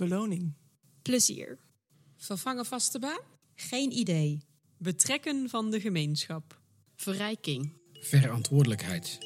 Beloning. 0.00 0.52
Plezier. 1.02 1.58
Vervangen 2.16 2.66
vaste 2.66 2.98
baan? 2.98 3.20
Geen 3.54 3.92
idee. 3.92 4.42
Betrekken 4.78 5.48
van 5.48 5.70
de 5.70 5.80
gemeenschap. 5.80 6.60
Verrijking. 6.96 7.72
Verantwoordelijkheid. 7.92 9.18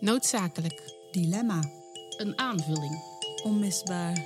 Noodzakelijk. 0.00 0.82
Dilemma. 1.10 1.62
Een 2.16 2.38
aanvulling. 2.38 3.02
Onmisbaar. 3.42 4.24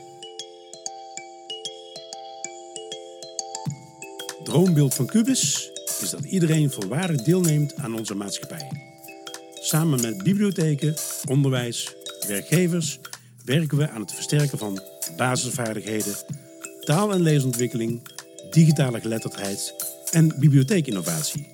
Droombeeld 4.43 4.95
van 4.95 5.07
Cubus 5.07 5.71
is 6.01 6.11
dat 6.11 6.25
iedereen 6.25 6.71
volwaardig 6.71 7.23
deelneemt 7.23 7.75
aan 7.75 7.95
onze 7.95 8.15
maatschappij. 8.15 8.71
Samen 9.55 10.01
met 10.01 10.23
bibliotheken, 10.23 10.95
onderwijs, 11.29 11.95
werkgevers 12.27 12.99
werken 13.45 13.79
we 13.79 13.89
aan 13.89 14.01
het 14.01 14.13
versterken 14.13 14.59
van 14.59 14.96
basisvaardigheden, 15.17 16.15
taal- 16.81 17.13
en 17.13 17.23
leesontwikkeling, 17.23 18.01
digitale 18.51 19.01
geletterdheid 19.01 19.75
en 20.11 20.33
bibliotheekinnovatie. 20.39 21.47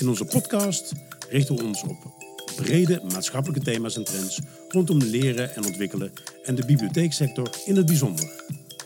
In 0.00 0.08
onze 0.08 0.24
podcast 0.24 0.92
richten 1.28 1.56
we 1.56 1.64
ons 1.64 1.82
op 1.82 2.12
brede 2.56 3.00
maatschappelijke 3.12 3.64
thema's 3.64 3.96
en 3.96 4.04
trends 4.04 4.40
rondom 4.68 4.98
leren 4.98 5.54
en 5.54 5.64
ontwikkelen 5.64 6.12
en 6.44 6.54
de 6.54 6.64
bibliotheeksector 6.64 7.50
in 7.64 7.76
het 7.76 7.86
bijzonder. 7.86 8.24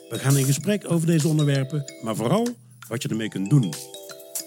We 0.09 0.18
gaan 0.18 0.37
in 0.37 0.45
gesprek 0.45 0.90
over 0.90 1.06
deze 1.06 1.29
onderwerpen, 1.29 1.92
maar 2.02 2.16
vooral 2.16 2.48
wat 2.88 3.02
je 3.02 3.09
ermee 3.09 3.29
kunt 3.29 3.51
doen. 3.51 3.73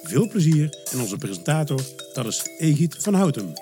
Veel 0.04 0.28
plezier 0.28 0.78
en 0.92 1.00
onze 1.00 1.18
presentator, 1.18 1.82
dat 2.14 2.26
is 2.26 2.42
Egid 2.58 2.96
van 3.00 3.14
Houten. 3.14 3.54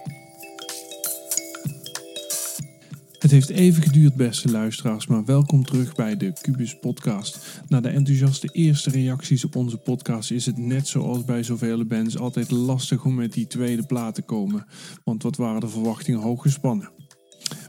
Het 3.29 3.37
heeft 3.37 3.59
even 3.59 3.83
geduurd, 3.83 4.15
beste 4.15 4.51
luisteraars, 4.51 5.07
maar 5.07 5.25
welkom 5.25 5.65
terug 5.65 5.95
bij 5.95 6.17
de 6.17 6.33
Cubus 6.41 6.79
Podcast. 6.79 7.61
Na 7.67 7.79
de 7.79 7.89
enthousiaste 7.89 8.49
eerste 8.51 8.89
reacties 8.89 9.45
op 9.45 9.55
onze 9.55 9.77
podcast 9.77 10.31
is 10.31 10.45
het 10.45 10.57
net 10.57 10.87
zoals 10.87 11.25
bij 11.25 11.43
zoveel 11.43 11.85
bands 11.85 12.17
altijd 12.17 12.51
lastig 12.51 13.05
om 13.05 13.15
met 13.15 13.33
die 13.33 13.47
tweede 13.47 13.85
plaat 13.85 14.15
te 14.15 14.21
komen, 14.21 14.65
want 15.03 15.23
wat 15.23 15.37
waren 15.37 15.59
de 15.59 15.67
verwachtingen 15.67 16.21
hoog 16.21 16.41
gespannen. 16.41 16.98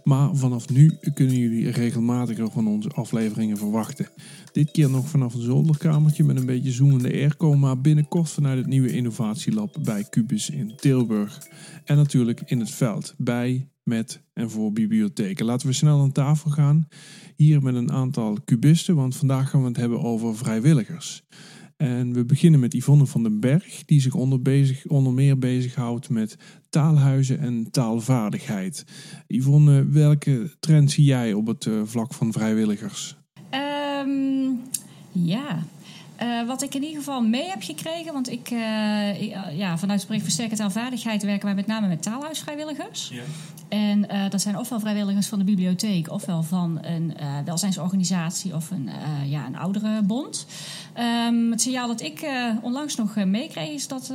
Maar 0.04 0.36
vanaf 0.36 0.68
nu 0.68 0.98
kunnen 1.14 1.38
jullie 1.38 1.70
regelmatiger 1.70 2.50
van 2.50 2.66
onze 2.66 2.88
afleveringen 2.88 3.56
verwachten. 3.56 4.08
Dit 4.52 4.70
keer 4.70 4.90
nog 4.90 5.08
vanaf 5.08 5.34
een 5.34 5.42
zolderkamertje 5.42 6.24
met 6.24 6.36
een 6.36 6.46
beetje 6.46 6.70
zoemende 6.70 7.12
airco, 7.12 7.54
maar 7.54 7.80
binnenkort 7.80 8.30
vanuit 8.30 8.58
het 8.58 8.66
nieuwe 8.66 8.92
innovatielab 8.92 9.76
bij 9.82 10.06
Cubus 10.10 10.50
in 10.50 10.72
Tilburg. 10.76 11.48
En 11.84 11.96
natuurlijk 11.96 12.42
in 12.46 12.60
het 12.60 12.70
veld, 12.70 13.14
bij, 13.18 13.68
met 13.82 14.22
en 14.32 14.50
voor 14.50 14.72
bibliotheken. 14.72 15.44
Laten 15.44 15.66
we 15.66 15.72
snel 15.72 16.00
aan 16.00 16.12
tafel 16.12 16.50
gaan. 16.50 16.88
Hier 17.36 17.62
met 17.62 17.74
een 17.74 17.92
aantal 17.92 18.38
cubisten, 18.44 18.96
want 18.96 19.16
vandaag 19.16 19.50
gaan 19.50 19.60
we 19.62 19.68
het 19.68 19.76
hebben 19.76 20.02
over 20.02 20.36
vrijwilligers. 20.36 21.22
En 21.80 22.12
we 22.12 22.24
beginnen 22.24 22.60
met 22.60 22.74
Yvonne 22.74 23.06
van 23.06 23.22
den 23.22 23.40
Berg, 23.40 23.84
die 23.84 24.00
zich 24.00 24.14
onder, 24.14 24.42
bezig, 24.42 24.86
onder 24.86 25.12
meer 25.12 25.38
bezighoudt 25.38 26.08
met 26.08 26.36
taalhuizen 26.70 27.38
en 27.38 27.70
taalvaardigheid. 27.70 28.84
Yvonne, 29.26 29.88
welke 29.88 30.50
trend 30.58 30.90
zie 30.90 31.04
jij 31.04 31.32
op 31.32 31.46
het 31.46 31.64
uh, 31.64 31.80
vlak 31.84 32.14
van 32.14 32.32
vrijwilligers? 32.32 33.16
Um, 34.04 34.60
ja, 35.12 35.64
uh, 36.22 36.46
wat 36.46 36.62
ik 36.62 36.74
in 36.74 36.82
ieder 36.82 36.98
geval 36.98 37.22
mee 37.22 37.48
heb 37.48 37.62
gekregen, 37.62 38.12
want 38.12 38.30
ik, 38.30 38.50
uh, 38.50 39.58
ja, 39.58 39.78
vanuit 39.78 39.98
het 39.98 40.04
project 40.04 40.22
Versterken 40.22 40.56
Taalvaardigheid 40.56 41.22
werken 41.22 41.44
wij 41.44 41.54
met 41.54 41.66
name 41.66 41.88
met 41.88 42.02
taalhuisvrijwilligers. 42.02 43.08
Ja. 43.12 43.22
En 43.68 43.98
uh, 44.10 44.30
dat 44.30 44.40
zijn 44.40 44.58
ofwel 44.58 44.80
vrijwilligers 44.80 45.26
van 45.26 45.38
de 45.38 45.44
bibliotheek, 45.44 46.10
ofwel 46.10 46.42
van 46.42 46.78
een 46.82 47.16
welzijnsorganisatie 47.44 48.54
of 48.54 48.70
een, 48.70 48.90
ja, 49.26 49.46
een 49.46 49.56
ouderenbond. 49.56 50.46
Um, 51.26 51.50
het 51.50 51.60
signaal 51.60 51.86
dat 51.86 52.00
ik 52.00 52.28
onlangs 52.62 52.96
nog 52.96 53.14
meekreeg 53.14 53.68
is 53.68 53.88
dat 53.88 54.12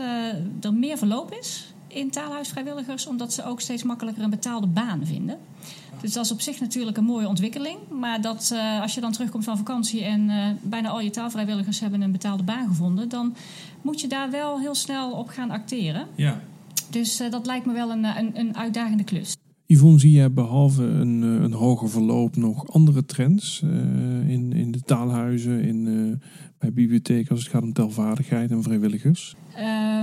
er 0.62 0.74
meer 0.74 0.98
verloop 0.98 1.32
is 1.40 1.75
in 1.96 2.10
taalhuisvrijwilligers, 2.10 3.08
omdat 3.08 3.34
ze 3.34 3.44
ook 3.44 3.62
steeds 3.62 3.84
makkelijker 3.84 4.24
een 4.24 4.30
betaalde 4.30 4.68
baan 4.68 5.06
vinden. 5.06 5.38
Dus 6.02 6.14
dat 6.14 6.26
is 6.26 6.32
op 6.32 6.42
zich 6.42 6.60
natuurlijk 6.60 6.98
een 6.98 7.04
mooie 7.04 7.28
ontwikkeling. 7.28 7.78
Maar 8.00 8.22
dat, 8.22 8.50
uh, 8.54 8.82
als 8.82 8.94
je 8.94 9.02
dan 9.02 9.12
terugkomt 9.12 9.44
van 9.44 9.58
vakantie 9.58 10.04
en 10.04 10.30
uh, 10.30 10.48
bijna 10.64 10.90
al 10.90 11.02
je 11.02 11.10
taalvrijwilligers 11.10 11.80
hebben 11.80 12.02
een 12.02 12.12
betaalde 12.12 12.44
baan 12.44 12.68
gevonden, 12.68 13.10
dan 13.10 13.36
moet 13.82 14.02
je 14.02 14.08
daar 14.08 14.32
wel 14.32 14.60
heel 14.60 14.76
snel 14.76 15.12
op 15.12 15.28
gaan 15.28 15.50
acteren. 15.50 16.08
Ja. 16.16 16.42
Dus 16.90 17.22
uh, 17.22 17.32
dat 17.32 17.46
lijkt 17.46 17.66
me 17.66 17.74
wel 17.74 17.92
een, 17.92 18.04
een, 18.04 18.40
een 18.40 18.58
uitdagende 18.58 19.04
klus. 19.04 19.38
Yvonne, 19.66 20.00
zie 20.00 20.12
jij 20.12 20.32
behalve 20.32 20.84
een, 20.84 21.22
een 21.22 21.54
hoger 21.54 21.90
verloop 21.90 22.36
nog 22.36 22.68
andere 22.68 23.06
trends 23.06 23.62
in, 24.28 24.54
in 24.54 24.72
de 24.72 24.82
taalhuizen, 24.82 25.64
in, 25.64 26.22
bij 26.60 26.74
bibliotheken 26.74 27.30
als 27.30 27.40
het 27.40 27.50
gaat 27.50 27.62
om 27.62 27.74
taalvaardigheid 27.74 28.52
en 28.52 28.64
vrijwilligers? 28.64 29.36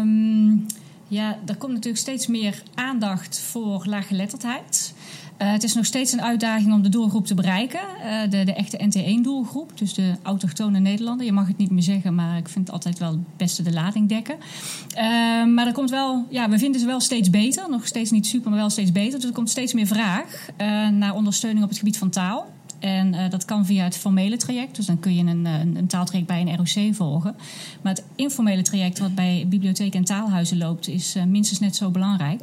Um, 0.00 0.66
ja, 1.12 1.38
er 1.46 1.56
komt 1.56 1.72
natuurlijk 1.72 2.02
steeds 2.02 2.26
meer 2.26 2.62
aandacht 2.74 3.40
voor 3.40 3.82
laaggeletterdheid. 3.86 4.94
Uh, 5.38 5.52
het 5.52 5.62
is 5.62 5.74
nog 5.74 5.84
steeds 5.84 6.12
een 6.12 6.22
uitdaging 6.22 6.72
om 6.72 6.82
de 6.82 6.88
doelgroep 6.88 7.26
te 7.26 7.34
bereiken. 7.34 7.80
Uh, 7.80 8.30
de, 8.30 8.44
de 8.44 8.54
echte 8.54 8.78
NT1-doelgroep, 8.78 9.78
dus 9.78 9.94
de 9.94 10.14
autochtone 10.22 10.78
Nederlander. 10.78 11.26
Je 11.26 11.32
mag 11.32 11.46
het 11.46 11.56
niet 11.56 11.70
meer 11.70 11.82
zeggen, 11.82 12.14
maar 12.14 12.36
ik 12.36 12.48
vind 12.48 12.66
het 12.66 12.74
altijd 12.74 12.98
wel 12.98 13.10
het 13.10 13.36
beste 13.36 13.62
de 13.62 13.72
lading 13.72 14.08
dekken. 14.08 14.34
Uh, 14.34 15.00
maar 15.44 15.66
er 15.66 15.72
komt 15.72 15.90
wel, 15.90 16.26
ja, 16.28 16.48
we 16.48 16.58
vinden 16.58 16.80
ze 16.80 16.86
wel 16.86 17.00
steeds 17.00 17.30
beter. 17.30 17.70
Nog 17.70 17.86
steeds 17.86 18.10
niet 18.10 18.26
super, 18.26 18.50
maar 18.50 18.58
wel 18.58 18.70
steeds 18.70 18.92
beter. 18.92 19.18
Dus 19.18 19.28
er 19.28 19.34
komt 19.34 19.50
steeds 19.50 19.72
meer 19.72 19.86
vraag 19.86 20.48
naar 20.92 21.14
ondersteuning 21.14 21.62
op 21.62 21.68
het 21.68 21.78
gebied 21.78 21.98
van 21.98 22.10
taal. 22.10 22.46
En 22.82 23.14
uh, 23.14 23.30
dat 23.30 23.44
kan 23.44 23.66
via 23.66 23.84
het 23.84 23.96
formele 23.96 24.36
traject. 24.36 24.76
Dus 24.76 24.86
dan 24.86 24.98
kun 24.98 25.14
je 25.14 25.24
een, 25.24 25.44
een, 25.44 25.76
een, 25.76 25.86
taaltraject 25.86 26.28
bij 26.28 26.40
een 26.40 26.56
ROC 26.56 26.94
volgen. 26.94 27.36
Maar 27.82 27.92
het 27.92 28.04
informele 28.14 28.62
traject 28.62 28.98
wat 28.98 29.14
bij 29.14 29.46
bibliotheken 29.48 29.98
en 29.98 30.04
taalhuizen 30.04 30.58
loopt, 30.58 30.88
is 30.88 31.16
uh, 31.16 31.24
minstens 31.24 31.60
net 31.60 31.76
zo 31.76 31.90
belangrijk. 31.90 32.40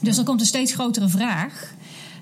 Dus 0.00 0.18
er 0.18 0.24
komt 0.24 0.40
een 0.40 0.46
steeds 0.46 0.72
grotere 0.72 1.08
vraag. 1.08 1.74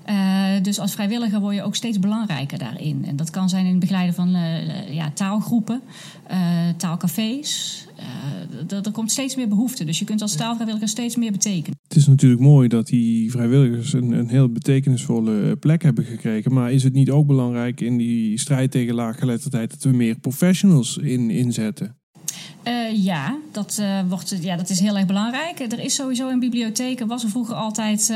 Uh, 0.09 0.63
dus 0.63 0.79
als 0.79 0.93
vrijwilliger 0.93 1.41
word 1.41 1.55
je 1.55 1.63
ook 1.63 1.75
steeds 1.75 1.99
belangrijker 1.99 2.59
daarin. 2.59 3.05
En 3.05 3.17
dat 3.17 3.31
kan 3.31 3.49
zijn 3.49 3.65
in 3.65 3.71
het 3.71 3.81
begeleiden 3.81 4.15
van 4.15 4.31
ja, 4.91 5.11
taalgroepen, 5.15 5.81
taalcafés. 6.77 7.87
er 8.69 8.91
komt 8.93 9.11
steeds 9.11 9.37
meer 9.37 9.49
behoefte. 9.49 9.85
Dus 9.85 9.99
je 9.99 10.05
kunt 10.05 10.23
als 10.23 10.35
taalvrijwilliger 10.35 10.89
steeds 10.89 11.17
meer 11.17 11.33
betekenen. 11.33 11.79
Het 11.89 11.97
is 11.97 12.07
natuurlijk 12.07 12.41
mooi 12.41 12.69
dat 12.69 12.87
die 12.87 13.31
vrijwilligers 13.31 13.93
een, 13.93 14.13
een 14.13 14.29
heel 14.29 14.53
betekenisvolle 14.53 15.57
plek 15.57 15.83
hebben 15.83 16.05
gekregen. 16.05 16.53
Maar 16.53 16.73
is 16.73 16.83
het 16.83 16.93
niet 16.93 17.11
ook 17.11 17.27
belangrijk 17.27 17.81
in 17.81 17.97
die 17.97 18.39
strijd 18.39 18.71
tegen 18.71 18.95
laaggeletterdheid 18.95 19.71
dat 19.71 19.83
we 19.83 19.91
meer 19.91 20.19
professionals 20.19 20.97
in, 20.97 21.31
inzetten? 21.31 22.02
Uh, 22.65 23.05
ja, 23.05 23.37
dat, 23.53 23.79
uh, 23.81 24.01
wordt, 24.09 24.37
ja, 24.41 24.57
dat 24.57 24.71
is 24.71 24.81
heel 24.81 24.97
erg 24.97 25.07
belangrijk. 25.07 25.61
Er 25.61 25.79
is 25.79 25.95
sowieso 25.95 26.29
in 26.29 26.39
bibliotheken, 26.39 27.07
was 27.07 27.23
er 27.23 27.31
vroeger 27.31 27.55
altijd 27.55 28.13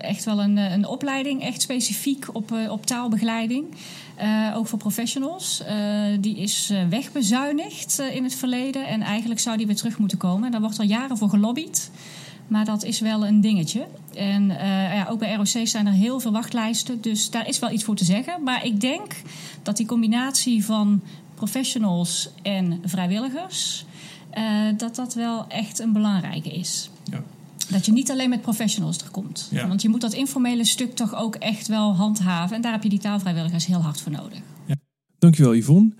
echt 0.00 0.24
wel 0.24 0.42
een, 0.42 0.56
een 0.56 0.86
opleiding, 0.86 1.42
echt 1.42 1.62
specifiek 1.62 2.26
op, 2.32 2.52
op 2.68 2.86
taalbegeleiding. 2.86 3.64
ook 4.54 4.66
voor 4.66 4.78
professionals. 4.78 5.62
die 6.20 6.36
is 6.36 6.72
wegbezuinigd 6.88 8.02
in 8.12 8.24
het 8.24 8.34
verleden 8.34 8.86
en 8.86 9.02
eigenlijk 9.02 9.40
zou 9.40 9.56
die 9.56 9.66
weer 9.66 9.76
terug 9.76 9.98
moeten 9.98 10.18
komen. 10.18 10.44
En 10.44 10.50
daar 10.50 10.60
wordt 10.60 10.78
al 10.78 10.84
jaren 10.84 11.18
voor 11.18 11.28
gelobbyd. 11.28 11.90
Maar 12.48 12.64
dat 12.64 12.84
is 12.84 13.00
wel 13.00 13.26
een 13.26 13.40
dingetje. 13.40 13.86
En 14.14 14.46
ja, 14.94 15.06
ook 15.10 15.18
bij 15.18 15.34
ROC 15.34 15.66
zijn 15.66 15.86
er 15.86 15.92
heel 15.92 16.20
veel 16.20 16.32
wachtlijsten. 16.32 17.00
Dus 17.00 17.30
daar 17.30 17.48
is 17.48 17.58
wel 17.58 17.70
iets 17.70 17.84
voor 17.84 17.96
te 17.96 18.04
zeggen. 18.04 18.42
Maar 18.42 18.64
ik 18.64 18.80
denk 18.80 19.14
dat 19.62 19.76
die 19.76 19.86
combinatie 19.86 20.64
van 20.64 21.02
professionals 21.34 22.28
en 22.42 22.80
vrijwilligers... 22.84 23.84
Uh, 24.38 24.78
dat 24.78 24.94
dat 24.94 25.14
wel 25.14 25.48
echt 25.48 25.78
een 25.78 25.92
belangrijke 25.92 26.50
is. 26.50 26.90
Ja. 27.04 27.22
Dat 27.70 27.86
je 27.86 27.92
niet 27.92 28.10
alleen 28.10 28.28
met 28.28 28.42
professionals 28.42 28.98
er 28.98 29.10
komt. 29.10 29.48
Ja. 29.50 29.68
Want 29.68 29.82
je 29.82 29.88
moet 29.88 30.00
dat 30.00 30.12
informele 30.12 30.64
stuk 30.64 30.94
toch 30.94 31.14
ook 31.14 31.34
echt 31.34 31.66
wel 31.66 31.94
handhaven. 31.94 32.56
En 32.56 32.62
daar 32.62 32.72
heb 32.72 32.82
je 32.82 32.88
die 32.88 32.98
taalvrijwilligers 32.98 33.66
heel 33.66 33.80
hard 33.80 34.00
voor 34.00 34.12
nodig. 34.12 34.38
Ja. 34.66 34.74
Dankjewel 35.18 35.54
Yvonne. 35.54 35.92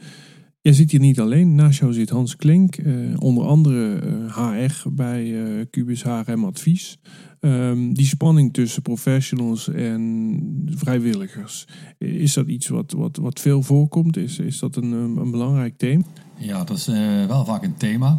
Jij 0.64 0.72
zit 0.72 0.90
hier 0.90 1.00
niet 1.00 1.20
alleen. 1.20 1.54
Naast 1.54 1.78
jou 1.78 1.92
zit 1.92 2.10
Hans 2.10 2.36
Klink, 2.36 2.76
uh, 2.76 3.16
onder 3.18 3.46
andere 3.46 4.00
uh, 4.02 4.36
HR 4.36 4.88
bij 4.92 5.24
uh, 5.24 5.64
Cubus 5.70 6.02
HRM 6.02 6.44
Advies. 6.44 6.98
Um, 7.40 7.94
die 7.94 8.06
spanning 8.06 8.52
tussen 8.52 8.82
professionals 8.82 9.68
en 9.68 10.66
vrijwilligers, 10.66 11.66
is 11.98 12.32
dat 12.32 12.46
iets 12.46 12.68
wat, 12.68 12.92
wat, 12.92 13.16
wat 13.16 13.40
veel 13.40 13.62
voorkomt? 13.62 14.16
Is, 14.16 14.38
is 14.38 14.58
dat 14.58 14.76
een, 14.76 14.92
een 14.92 15.30
belangrijk 15.30 15.78
thema? 15.78 16.04
Ja, 16.36 16.64
dat 16.64 16.76
is 16.76 16.86
wel 17.26 17.44
vaak 17.44 17.62
een 17.62 17.76
thema. 17.76 18.18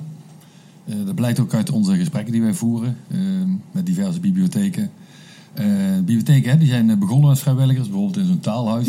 dat 1.05 1.15
blijkt 1.15 1.39
ook 1.39 1.53
uit 1.53 1.69
onze 1.69 1.95
gesprekken 1.95 2.31
die 2.31 2.41
wij 2.41 2.53
voeren 2.53 2.97
met 3.71 3.85
diverse 3.85 4.19
bibliotheken. 4.19 4.91
bibliotheken 5.97 6.51
hè, 6.51 6.57
die 6.57 6.67
zijn 6.67 6.99
begonnen 6.99 7.29
als 7.29 7.41
vrijwilligers, 7.41 7.87
bijvoorbeeld 7.87 8.17
in 8.17 8.25
zo'n 8.25 8.39
taalhuis, 8.39 8.87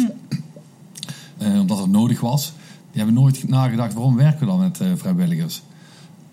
hm. 1.38 1.58
omdat 1.58 1.78
het 1.78 1.90
nodig 1.90 2.20
was. 2.20 2.52
Die 2.96 3.04
hebben 3.04 3.22
nooit 3.22 3.48
nagedacht 3.48 3.94
waarom 3.94 4.16
werken 4.16 4.40
we 4.40 4.46
dan 4.46 4.58
met 4.58 4.80
uh, 4.80 4.88
vrijwilligers. 4.94 5.62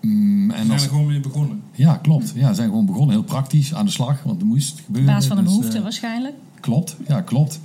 Mm, 0.00 0.50
en 0.50 0.56
zijn 0.56 0.70
als... 0.70 0.82
er 0.82 0.88
gewoon 0.88 1.06
mee 1.06 1.20
begonnen? 1.20 1.62
Ja, 1.72 1.96
klopt. 1.96 2.32
Ja, 2.34 2.52
zijn 2.52 2.68
gewoon 2.68 2.86
begonnen. 2.86 3.10
Heel 3.10 3.24
praktisch 3.24 3.74
aan 3.74 3.84
de 3.84 3.90
slag, 3.90 4.22
want 4.22 4.40
er 4.40 4.46
moest 4.46 4.80
gebeuren. 4.84 5.10
Op 5.10 5.14
basis 5.14 5.28
van 5.28 5.38
een 5.38 5.44
dus, 5.44 5.54
behoefte 5.54 5.76
uh, 5.76 5.82
waarschijnlijk. 5.82 6.34
Klopt, 6.60 6.96
ja, 7.08 7.20
klopt. 7.20 7.60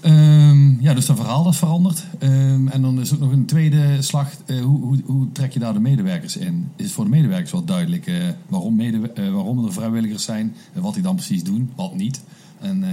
Ehm, 0.00 0.80
ja, 0.80 0.94
dus 0.94 1.06
dat 1.06 1.16
verhaal 1.16 1.48
is 1.48 1.56
veranderd. 1.56 2.06
Ehm, 2.18 2.68
en 2.68 2.82
dan 2.82 3.00
is 3.00 3.14
ook 3.14 3.20
nog 3.20 3.32
een 3.32 3.46
tweede 3.46 4.02
slag. 4.02 4.30
eh, 4.46 4.60
hoe, 4.60 4.80
hoe, 4.80 4.98
hoe 5.04 5.32
trek 5.32 5.52
je 5.52 5.58
daar 5.58 5.72
de 5.72 5.80
medewerkers 5.80 6.36
in? 6.36 6.70
Is 6.76 6.84
het 6.84 6.94
voor 6.94 7.04
de 7.04 7.10
medewerkers 7.10 7.52
wel 7.52 7.64
duidelijk 7.64 8.06
eh, 8.06 8.14
waarom, 8.48 8.76
mede, 8.76 9.12
eh, 9.12 9.32
waarom 9.32 9.64
er 9.64 9.72
vrijwilligers 9.72 10.24
zijn 10.24 10.54
en 10.72 10.82
wat 10.82 10.94
die 10.94 11.02
dan 11.02 11.14
precies 11.14 11.44
doen, 11.44 11.70
wat 11.74 11.94
niet? 11.94 12.20
En 12.60 12.84
eh, 12.84 12.90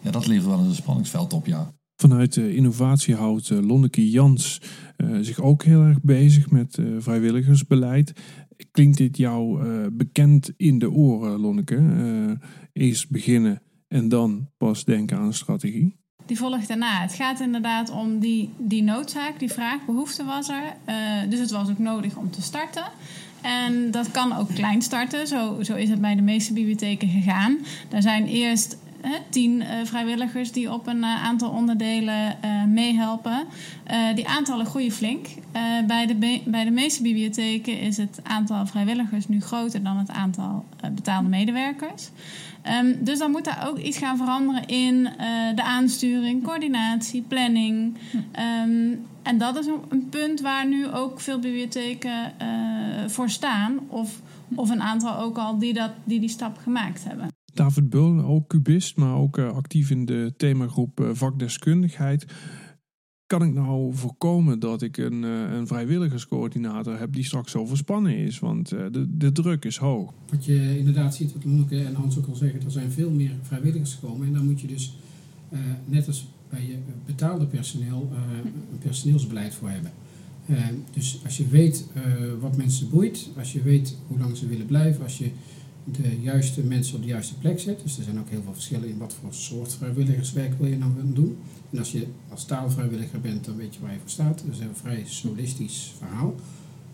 ja, 0.00 0.10
dat 0.10 0.26
levert 0.26 0.46
wel 0.46 0.58
eens 0.58 0.68
een 0.68 0.74
spanningsveld 0.74 1.32
op, 1.32 1.46
ja. 1.46 1.74
Vanuit 1.96 2.32
de 2.34 2.54
innovatie 2.54 3.14
houdt 3.14 3.50
eh, 3.50 3.58
Lonneke 3.60 4.10
Jans 4.10 4.60
eh, 4.96 5.08
zich 5.20 5.40
ook 5.40 5.64
heel 5.64 5.82
erg 5.82 6.00
bezig 6.02 6.50
met 6.50 6.78
eh, 6.78 6.84
vrijwilligersbeleid. 6.98 8.12
Klinkt 8.70 8.96
dit 8.98 9.16
jou 9.16 9.66
eh, 9.66 9.86
bekend 9.92 10.50
in 10.56 10.78
de 10.78 10.90
oren, 10.90 11.40
Lonneke? 11.40 11.76
Eh, 11.76 12.48
eerst 12.72 13.10
beginnen 13.10 13.62
en 13.88 14.08
dan 14.08 14.48
pas 14.56 14.84
denken 14.84 15.18
aan 15.18 15.32
strategie? 15.32 15.96
Die 16.26 16.36
volgt 16.36 16.68
daarna. 16.68 17.00
Het 17.00 17.12
gaat 17.12 17.40
inderdaad 17.40 17.90
om 17.90 18.18
die, 18.18 18.50
die 18.58 18.82
noodzaak, 18.82 19.38
die 19.38 19.52
vraag, 19.52 19.84
behoefte 19.86 20.24
was 20.24 20.48
er. 20.48 20.62
Eh, 20.84 21.30
dus 21.30 21.38
het 21.38 21.50
was 21.50 21.70
ook 21.70 21.78
nodig 21.78 22.16
om 22.16 22.30
te 22.30 22.42
starten. 22.42 22.84
En 23.42 23.90
dat 23.90 24.10
kan 24.10 24.36
ook 24.36 24.48
klein 24.54 24.82
starten. 24.82 25.26
Zo, 25.26 25.62
zo 25.62 25.74
is 25.74 25.88
het 25.88 26.00
bij 26.00 26.14
de 26.14 26.22
meeste 26.22 26.52
bibliotheken 26.52 27.08
gegaan. 27.08 27.58
Daar 27.88 28.02
zijn 28.02 28.26
eerst 28.26 28.76
tien 29.28 29.62
eh, 29.62 29.84
vrijwilligers 29.84 30.52
die 30.52 30.72
op 30.72 30.86
een 30.86 31.04
eh, 31.04 31.24
aantal 31.24 31.50
onderdelen 31.50 32.42
eh, 32.42 32.64
meehelpen. 32.64 33.44
Eh, 33.84 33.98
die 34.14 34.28
aantallen 34.28 34.66
groeien 34.66 34.92
flink. 34.92 35.26
Bij, 35.86 36.06
de 36.06 36.40
bij 36.44 36.64
de 36.64 36.70
meeste 36.70 37.02
bibliotheken 37.02 37.80
is 37.80 37.96
het 37.96 38.20
aantal 38.22 38.66
vrijwilligers 38.66 39.28
nu 39.28 39.40
groter 39.40 39.82
dan 39.82 39.96
het 39.96 40.10
aantal 40.10 40.64
betaalde 40.94 41.28
medewerkers. 41.28 42.10
Ehm, 42.62 42.94
dus 42.98 43.18
dan 43.18 43.30
moet 43.30 43.44
daar 43.44 43.68
ook 43.68 43.78
iets 43.78 43.98
gaan 43.98 44.16
veranderen 44.16 44.66
in 44.66 45.08
de 45.54 45.62
aansturing, 45.62 46.42
coördinatie, 46.42 47.22
planning. 47.22 47.96
Ehm, 48.32 48.94
en 49.26 49.38
dat 49.38 49.56
is 49.56 49.66
een, 49.66 50.08
punt 50.08 50.40
waar 50.40 50.66
nu 50.66 50.88
ook 50.88 51.20
veel 51.20 51.38
bibliotheken 51.38 52.38
eh, 52.38 52.48
voor 53.06 53.30
staan. 53.30 53.78
Of, 53.88 54.20
of 54.54 54.70
een 54.70 54.82
aantal 54.82 55.16
ook 55.16 55.38
al 55.38 55.58
die, 55.58 55.72
dat, 55.72 55.90
die 56.04 56.20
die 56.20 56.28
stap 56.28 56.58
gemaakt 56.58 57.04
hebben. 57.04 57.35
David 57.56 57.90
Bul, 57.90 58.22
ook 58.22 58.48
cubist, 58.48 58.96
maar 58.96 59.16
ook 59.16 59.38
eh, 59.38 59.52
actief 59.52 59.90
in 59.90 60.04
de 60.04 60.34
themagroep 60.36 61.00
eh, 61.00 61.08
vakdeskundigheid. 61.12 62.26
Kan 63.26 63.42
ik 63.42 63.54
nou 63.54 63.94
voorkomen 63.94 64.58
dat 64.58 64.82
ik 64.82 64.96
een, 64.96 65.24
eh, 65.24 65.52
een 65.52 65.66
vrijwilligerscoördinator 65.66 66.98
heb 66.98 67.12
die 67.12 67.24
straks 67.24 67.56
overspannen 67.56 68.16
is? 68.16 68.38
Want 68.38 68.68
de, 68.68 69.06
de 69.16 69.32
druk 69.32 69.64
is 69.64 69.76
hoog. 69.76 70.12
Wat 70.30 70.44
je 70.44 70.78
inderdaad 70.78 71.14
ziet, 71.14 71.32
wat 71.32 71.44
Lonneke 71.44 71.84
en 71.84 71.94
Hans 71.94 72.18
ook 72.18 72.26
al 72.26 72.34
zeggen, 72.34 72.62
er 72.64 72.70
zijn 72.70 72.90
veel 72.90 73.10
meer 73.10 73.32
vrijwilligers 73.42 73.94
gekomen. 73.94 74.26
En 74.26 74.32
dan 74.32 74.44
moet 74.46 74.60
je 74.60 74.66
dus, 74.66 74.96
net 75.84 76.06
als 76.06 76.26
bij 76.50 76.66
je 76.66 76.76
betaalde 77.06 77.46
personeel, 77.46 78.10
een 78.72 78.78
personeelsbeleid 78.78 79.54
voor 79.54 79.70
hebben. 79.70 79.90
Dus 80.92 81.20
als 81.24 81.36
je 81.36 81.48
weet 81.48 81.86
wat 82.40 82.56
mensen 82.56 82.90
boeit, 82.90 83.28
als 83.38 83.52
je 83.52 83.62
weet 83.62 83.96
hoe 84.06 84.18
lang 84.18 84.36
ze 84.36 84.48
willen 84.48 84.66
blijven, 84.66 85.02
als 85.02 85.18
je 85.18 85.30
de 85.92 86.20
juiste 86.20 86.62
mensen 86.62 86.96
op 86.96 87.02
de 87.02 87.08
juiste 87.08 87.38
plek 87.38 87.60
zet. 87.60 87.80
Dus 87.82 87.98
er 87.98 88.04
zijn 88.04 88.18
ook 88.18 88.28
heel 88.28 88.42
veel 88.42 88.52
verschillen 88.52 88.88
in 88.88 88.98
wat 88.98 89.14
voor 89.14 89.34
soort 89.34 89.74
vrijwilligerswerk 89.74 90.58
wil 90.58 90.68
je 90.68 90.76
nou 90.78 90.92
doen. 91.14 91.38
En 91.70 91.78
als 91.78 91.92
je 91.92 92.06
als 92.28 92.44
taalvrijwilliger 92.44 93.20
bent, 93.20 93.44
dan 93.44 93.56
weet 93.56 93.74
je 93.74 93.80
waar 93.80 93.92
je 93.92 93.98
voor 93.98 94.10
staat. 94.10 94.42
Dat 94.46 94.54
is 94.54 94.60
een 94.60 94.76
vrij 94.76 95.02
solistisch 95.06 95.94
verhaal. 95.98 96.34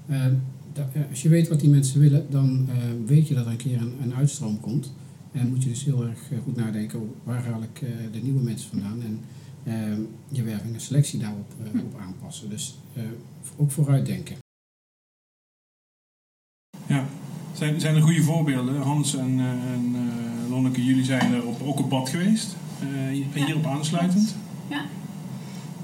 Eh, 0.07 0.27
da- 0.73 0.91
eh, 0.93 1.03
als 1.11 1.23
je 1.23 1.29
weet 1.29 1.49
wat 1.49 1.61
die 1.61 1.71
mensen 1.71 2.01
willen, 2.01 2.27
dan 2.31 2.69
eh, 2.71 2.77
weet 3.07 3.29
je 3.29 3.35
dat 3.35 3.45
er 3.47 3.51
een 3.51 3.57
keer 3.57 3.81
een, 3.81 3.95
een 4.03 4.15
uitstroom 4.15 4.61
komt. 4.61 4.93
En 5.33 5.49
moet 5.49 5.63
je 5.63 5.69
dus 5.69 5.85
heel 5.85 6.05
erg 6.07 6.31
eh, 6.33 6.39
goed 6.39 6.57
nadenken, 6.57 7.11
waar 7.25 7.45
haal 7.45 7.63
ik 7.63 7.83
eh, 7.83 7.89
de 8.13 8.19
nieuwe 8.23 8.43
mensen 8.43 8.69
vandaan? 8.71 9.03
En 9.03 9.21
eh, 9.65 9.99
je 10.29 10.43
werving 10.43 10.75
en 10.75 10.81
selectie 10.81 11.19
daarop 11.21 11.55
eh, 11.75 11.81
op 11.81 11.99
aanpassen. 12.01 12.51
Dus 12.51 12.75
ook 13.57 13.71
vooruitdenken. 13.71 14.37
Ja, 16.87 17.09
zijn, 17.63 17.81
zijn 17.81 17.97
er 17.97 18.03
goede 18.03 18.23
voorbeelden? 18.23 18.81
Hans 18.81 19.17
en, 19.17 19.35
eh, 19.39 19.73
en 19.73 19.93
eh, 19.95 20.51
Lonneke, 20.51 20.85
jullie 20.85 21.05
zijn 21.05 21.35
er 21.35 21.47
op, 21.47 21.63
ook 21.65 21.79
op 21.79 21.89
pad 21.89 22.09
geweest. 22.09 22.57
Eh, 22.81 23.45
hierop 23.45 23.67
aansluitend. 23.67 24.37
Ja. 24.69 24.81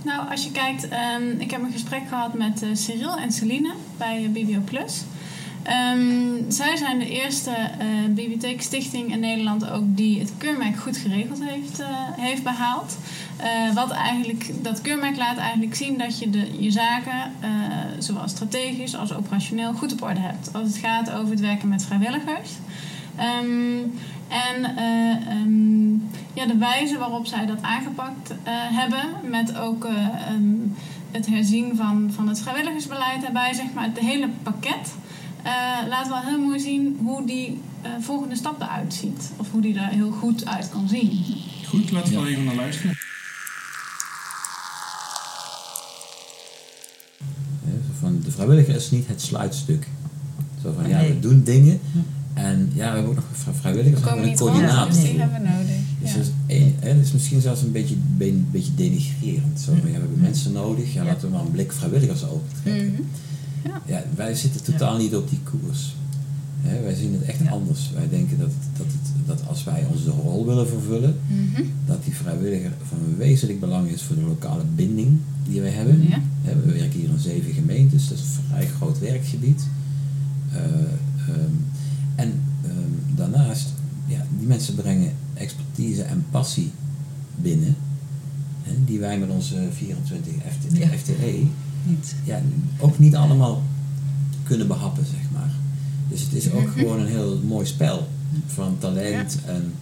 Nou, 0.03 0.31
als 0.31 0.45
je 0.45 0.51
kijkt, 0.51 0.89
ehm, 0.89 1.23
ik 1.39 1.51
heb 1.51 1.63
een 1.63 1.73
gesprek 1.73 2.03
gehad 2.09 2.35
met 2.35 2.67
Cyril 2.73 3.17
en 3.17 3.33
Celine 3.33 3.73
bij 3.97 4.31
Biblio 4.33 4.61
Plus. 4.65 5.03
Ehm, 5.63 6.01
zij 6.49 6.77
zijn 6.77 6.99
de 6.99 7.09
eerste 7.09 7.53
bibliotheekstichting 8.09 9.13
in 9.13 9.21
Nederland 9.21 9.71
ook 9.71 9.97
die 9.97 10.21
het 10.21 10.33
keurmerk 10.39 10.77
goed 10.77 10.97
geregeld 10.97 11.41
heeft, 11.45 11.83
heeft 12.17 12.43
behaald. 12.43 12.99
Eh, 13.39 13.75
wat 13.75 13.91
eigenlijk, 13.91 14.51
dat 14.63 14.81
keurmerk 14.81 15.17
laat 15.17 15.37
eigenlijk 15.37 15.75
zien 15.75 15.99
dat 15.99 16.19
je 16.19 16.31
de, 16.31 16.63
je 16.63 16.71
zaken, 16.71 17.33
eh, 17.41 17.51
zowel 17.99 18.29
strategisch 18.29 18.97
als 18.97 19.15
operationeel, 19.15 19.73
goed 19.73 19.93
op 19.93 20.03
orde 20.03 20.21
hebt. 20.21 20.53
Als 20.53 20.69
het 20.69 20.77
gaat 20.77 21.11
over 21.11 21.31
het 21.31 21.41
werken 21.41 21.69
met 21.69 21.85
vrijwilligers. 21.85 22.51
Ehm, 23.17 23.79
en 24.29 24.77
eh, 24.77 25.33
ehm, 25.33 25.91
ja, 26.35 26.47
de 26.47 26.57
wijze 26.59 26.99
waarop 26.99 27.27
zij 27.27 27.47
dat 27.47 27.63
aangepakt 27.63 28.31
eh, 28.31 28.53
hebben, 28.53 29.05
met 29.23 29.57
ook 29.57 29.85
eh, 29.85 29.93
ehm, 29.95 30.57
het 31.11 31.27
herzien 31.27 31.77
van, 31.77 32.11
van 32.15 32.29
het 32.29 32.41
vrijwilligersbeleid 32.41 33.21
daarbij, 33.21 33.55
zeg 33.55 33.73
maar, 33.75 33.85
het 33.85 33.99
hele 33.99 34.29
pakket, 34.43 34.95
eh, 35.43 35.89
laat 35.89 36.09
wel 36.09 36.21
heel 36.21 36.41
mooi 36.41 36.61
zien 36.61 36.99
hoe 37.03 37.27
die 37.27 37.61
eh, 37.83 37.91
volgende 38.01 38.37
stap 38.37 38.61
eruit 38.61 38.95
ziet. 38.95 39.33
Of 39.37 39.51
hoe 39.51 39.61
die 39.61 39.79
er 39.79 39.87
heel 39.87 40.11
goed 40.11 40.47
uit 40.47 40.71
kan 40.71 40.89
zien. 40.89 41.25
Goed, 41.67 41.91
laten 41.91 42.23
we 42.23 42.29
even 42.29 42.45
naar 42.45 42.55
luisteren. 42.55 42.97
Vrijwilliger 48.39 48.75
is 48.75 48.91
niet 48.91 49.07
het 49.07 49.21
sluitstuk. 49.21 49.87
Zo 50.63 50.73
van, 50.77 50.89
ja, 50.89 51.01
Nee. 51.01 51.13
we 51.13 51.21
doen 51.21 51.43
dingen. 51.45 51.79
En 52.35 52.71
ja, 52.75 52.89
we 52.89 52.95
hebben 52.95 53.07
ook 53.09 53.15
nog 53.15 53.25
vrij- 53.33 53.55
vrijwilligers 53.55 54.03
We 54.03 54.09
en 54.11 54.29
een 54.29 54.37
coördinator. 54.37 54.93
dus 54.93 55.03
die 55.03 55.19
hebben 55.19 55.43
we 55.43 55.49
nodig. 55.49 55.77
Dus 56.03 56.11
Ja. 56.13 56.95
dat, 56.95 57.05
is 57.05 57.13
misschien 57.13 57.41
zelfs 57.41 57.63
een 57.63 57.73
beetje, 57.73 57.95
een 58.19 58.49
beetje 58.51 58.75
denigrerend. 58.75 59.61
Zo 59.61 59.73
van, 59.81 59.89
ja, 59.91 59.95
we 59.95 60.01
hebben 60.01 60.21
mensen 60.21 60.53
nodig, 60.53 60.93
ja, 60.95 61.05
laten 61.05 61.29
we 61.29 61.35
maar 61.35 61.45
een 61.45 61.51
blik 61.51 61.73
vrijwilligers 61.73 62.25
opentrekken. 62.25 62.93
Mhm. 62.93 63.03
Ja, 63.87 64.03
wij 64.17 64.35
zitten 64.35 64.63
totaal 64.63 64.97
niet 64.99 65.17
op 65.17 65.29
die 65.29 65.41
koers. 65.45 65.97
Hè, 66.63 66.83
wij 66.83 66.95
zien 66.95 67.13
het 67.13 67.23
echt 67.23 67.49
anders. 67.51 67.91
Wij 67.95 68.09
denken 68.09 68.39
dat, 68.39 68.51
dat, 68.77 68.87
het, 68.87 69.27
dat 69.27 69.41
als 69.49 69.65
wij 69.65 69.87
onze 69.93 70.11
rol 70.11 70.47
willen 70.47 70.69
vervullen, 70.69 71.17
Mhm. 71.29 71.63
dat 71.87 72.05
die 72.05 72.15
vrijwilliger 72.15 72.73
van 72.89 72.99
wezenlijk 73.17 73.61
belang 73.61 73.89
is 73.89 74.03
voor 74.03 74.17
de 74.17 74.23
lokale 74.23 74.63
binding 74.75 75.19
die 75.49 75.61
wij 75.61 75.71
hebben. 75.71 76.09
Ja. 76.09 76.19
Hè, 76.43 76.55
We 76.61 76.73
werken 76.73 77.01
hier 77.01 77.09
in 77.09 77.19
zeven 77.19 77.53
gemeentes, 77.53 78.09
dat 78.09 78.19
is 78.19 78.25
een 78.25 78.43
vrij 78.49 78.67
groot 78.67 78.99
werkgebied. 78.99 79.67
Eh, 80.53 80.63
ehm, 81.29 81.53
en 82.15 82.33
ehm, 82.65 83.17
daarnaast, 83.17 83.69
ja, 84.07 84.27
die 84.39 84.47
mensen 84.47 84.75
brengen 84.75 85.13
expertise 85.35 86.03
en 86.03 86.25
passie 86.31 86.71
binnen, 87.37 87.77
hè, 88.63 88.73
die 88.85 88.99
wij 88.99 89.19
met 89.19 89.29
onze 89.31 89.69
24 89.73 90.33
FT, 90.33 90.79
Ja. 90.79 90.89
FTE 90.89 91.47
Niet. 91.87 92.15
ja, 92.25 92.41
ook 92.79 92.99
niet 92.99 93.15
allemaal 93.17 93.63
kunnen 94.43 94.67
behappen, 94.67 95.05
zeg 95.07 95.31
maar. 95.33 95.51
Dus 96.09 96.21
het 96.21 96.33
is 96.33 96.51
ook 96.51 96.65
Mhm. 96.67 96.79
gewoon 96.79 97.01
een 97.01 97.07
heel 97.07 97.41
mooi 97.47 97.67
spel 97.67 98.09
van 98.47 98.77
talent. 98.79 99.39
En 99.47 99.73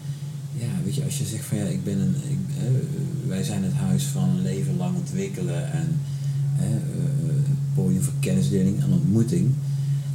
ja, 0.58 0.66
weet 0.84 0.94
je, 0.94 1.04
als 1.04 1.18
je 1.18 1.24
zegt 1.24 1.44
van 1.44 1.58
ja, 1.58 1.64
ik 1.64 1.84
ben 1.84 2.00
een, 2.00 2.14
ik, 2.28 2.38
eh, 2.58 3.28
wij 3.28 3.42
zijn 3.42 3.64
het 3.64 3.72
huis 3.72 4.04
van 4.04 4.28
een 4.28 4.42
leven 4.42 4.76
lang 4.76 4.96
ontwikkelen 4.96 5.72
en 5.72 6.00
eh, 6.58 6.66
eh, 6.66 6.80
podium 7.74 8.02
voor 8.02 8.12
kennisdeling 8.20 8.82
en 8.82 8.92
ontmoeting, 8.92 9.50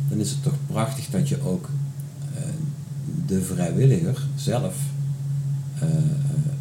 dan 0.09 0.19
is 0.19 0.29
het 0.29 0.43
toch 0.43 0.57
prachtig 0.67 1.05
dat 1.09 1.29
je 1.29 1.41
ook 1.41 1.69
eh, 2.35 2.41
de 3.25 3.41
vrijwilliger 3.41 4.27
zelf 4.35 4.75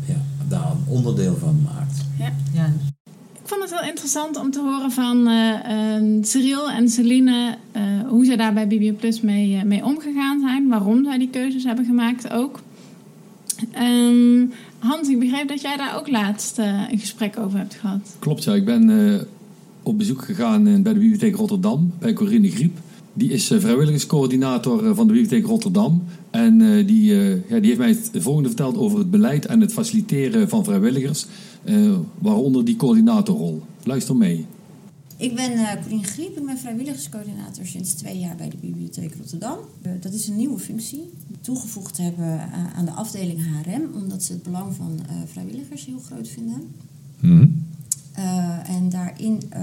ja, 0.04 0.16
daar 0.48 0.70
een 0.70 0.84
onderdeel 0.86 1.36
van 1.36 1.62
maakt. 1.62 2.04
Ja. 2.18 2.32
Ja. 2.52 2.72
Ik 3.42 3.56
vond 3.56 3.70
het 3.70 3.80
heel 3.80 3.88
interessant 3.88 4.36
om 4.36 4.50
te 4.50 4.60
horen 4.60 4.90
van 4.90 5.26
eh, 5.26 5.96
eh, 5.96 6.02
Cyril 6.22 6.70
en 6.70 6.88
Celine 6.88 7.56
eh, 7.72 7.82
hoe 8.06 8.24
zij 8.24 8.36
daar 8.36 8.52
bij 8.52 8.66
BBO 8.66 8.94
Plus 8.94 9.20
mee, 9.20 9.64
mee 9.64 9.84
omgegaan 9.84 10.40
zijn, 10.40 10.68
waarom 10.68 11.04
zij 11.04 11.18
die 11.18 11.28
keuzes 11.28 11.64
hebben 11.64 11.84
gemaakt 11.84 12.30
ook. 12.30 12.60
Ehm, 13.72 14.46
Hans, 14.78 15.08
ik 15.08 15.18
begreep 15.18 15.48
dat 15.48 15.60
jij 15.60 15.76
daar 15.76 15.96
ook 15.98 16.08
laatst 16.08 16.58
eh, 16.58 16.82
een 16.90 16.98
gesprek 16.98 17.38
over 17.38 17.58
hebt 17.58 17.74
gehad. 17.74 18.16
Klopt, 18.18 18.44
ja. 18.44 18.54
Ik 18.54 18.64
ben 18.64 19.14
eh, 19.14 19.20
op 19.82 19.98
bezoek 19.98 20.24
gegaan 20.24 20.64
bij 20.64 20.92
de 20.92 20.98
Bibliotheek 20.98 21.36
Rotterdam, 21.36 21.92
bij 21.98 22.12
Corine 22.12 22.50
Griep. 22.50 22.78
Die 23.12 23.30
is 23.30 23.50
eh, 23.50 23.60
vrijwilligerscoördinator 23.60 24.94
van 24.94 25.06
de 25.06 25.12
Bibliotheek 25.12 25.46
Rotterdam. 25.46 26.02
En 26.30 26.86
die, 26.86 27.14
ja, 27.48 27.58
die 27.58 27.66
heeft 27.66 27.78
mij 27.78 27.88
het 27.88 28.10
volgende 28.14 28.48
verteld 28.48 28.76
over 28.76 28.98
het 28.98 29.10
beleid 29.10 29.46
en 29.46 29.60
het 29.60 29.72
faciliteren 29.72 30.48
van 30.48 30.64
vrijwilligers. 30.64 31.26
waaronder 32.18 32.64
die 32.64 32.76
coördinatorrol. 32.76 33.62
Luister 33.84 34.16
mee. 34.16 34.46
Ik 35.20 35.34
ben 35.34 35.52
uh, 35.52 35.72
Corine 35.82 36.02
Griep, 36.02 36.36
ik 36.36 36.44
ben 36.44 36.58
vrijwilligerscoördinator 36.58 37.66
sinds 37.66 37.92
twee 37.92 38.18
jaar 38.18 38.36
bij 38.36 38.48
de 38.48 38.56
Bibliotheek 38.56 39.14
Rotterdam. 39.14 39.58
Uh, 39.86 39.92
dat 40.00 40.12
is 40.12 40.28
een 40.28 40.36
nieuwe 40.36 40.58
functie, 40.58 41.10
toegevoegd 41.40 41.96
hebben 41.96 42.34
uh, 42.34 42.76
aan 42.76 42.84
de 42.84 42.90
afdeling 42.90 43.40
HRM, 43.40 43.94
omdat 43.94 44.22
ze 44.22 44.32
het 44.32 44.42
belang 44.42 44.74
van 44.74 45.00
vrijwilligers 45.26 45.86
heel 45.86 45.98
groot 45.98 46.28
vinden. 46.28 46.68
Mhm. 47.20 47.46
Eh, 48.20 48.68
en 48.68 48.88
daarin 48.88 49.42
eh, 49.48 49.62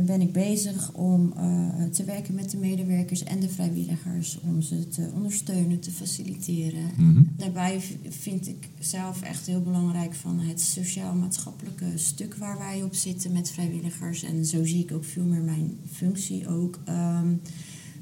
ben 0.00 0.20
ik 0.20 0.32
bezig 0.32 0.92
om 0.92 1.32
eh, 1.36 1.84
te 1.84 2.04
werken 2.04 2.34
met 2.34 2.50
de 2.50 2.56
medewerkers 2.56 3.24
en 3.24 3.40
de 3.40 3.48
vrijwilligers. 3.48 4.38
Om 4.40 4.62
ze 4.62 4.88
te 4.88 5.10
ondersteunen, 5.14 5.80
te 5.80 5.90
faciliteren. 5.90 6.90
Mhm. 6.96 7.22
Daarbij 7.36 7.80
vind 8.08 8.48
ik 8.48 8.68
zelf 8.78 9.22
echt 9.22 9.46
heel 9.46 9.62
belangrijk 9.62 10.14
van 10.14 10.40
het 10.40 10.60
sociaal-maatschappelijke 10.60 11.86
stuk 11.94 12.34
waar 12.34 12.58
wij 12.58 12.82
op 12.82 12.94
zitten 12.94 13.32
met 13.32 13.50
vrijwilligers. 13.50 14.22
En 14.22 14.46
zo 14.46 14.64
zie 14.64 14.82
ik 14.82 14.92
ook 14.92 15.04
veel 15.04 15.24
meer 15.24 15.42
mijn 15.42 15.78
functie 15.90 16.48
ook. 16.48 16.80
ehm, 16.84 17.34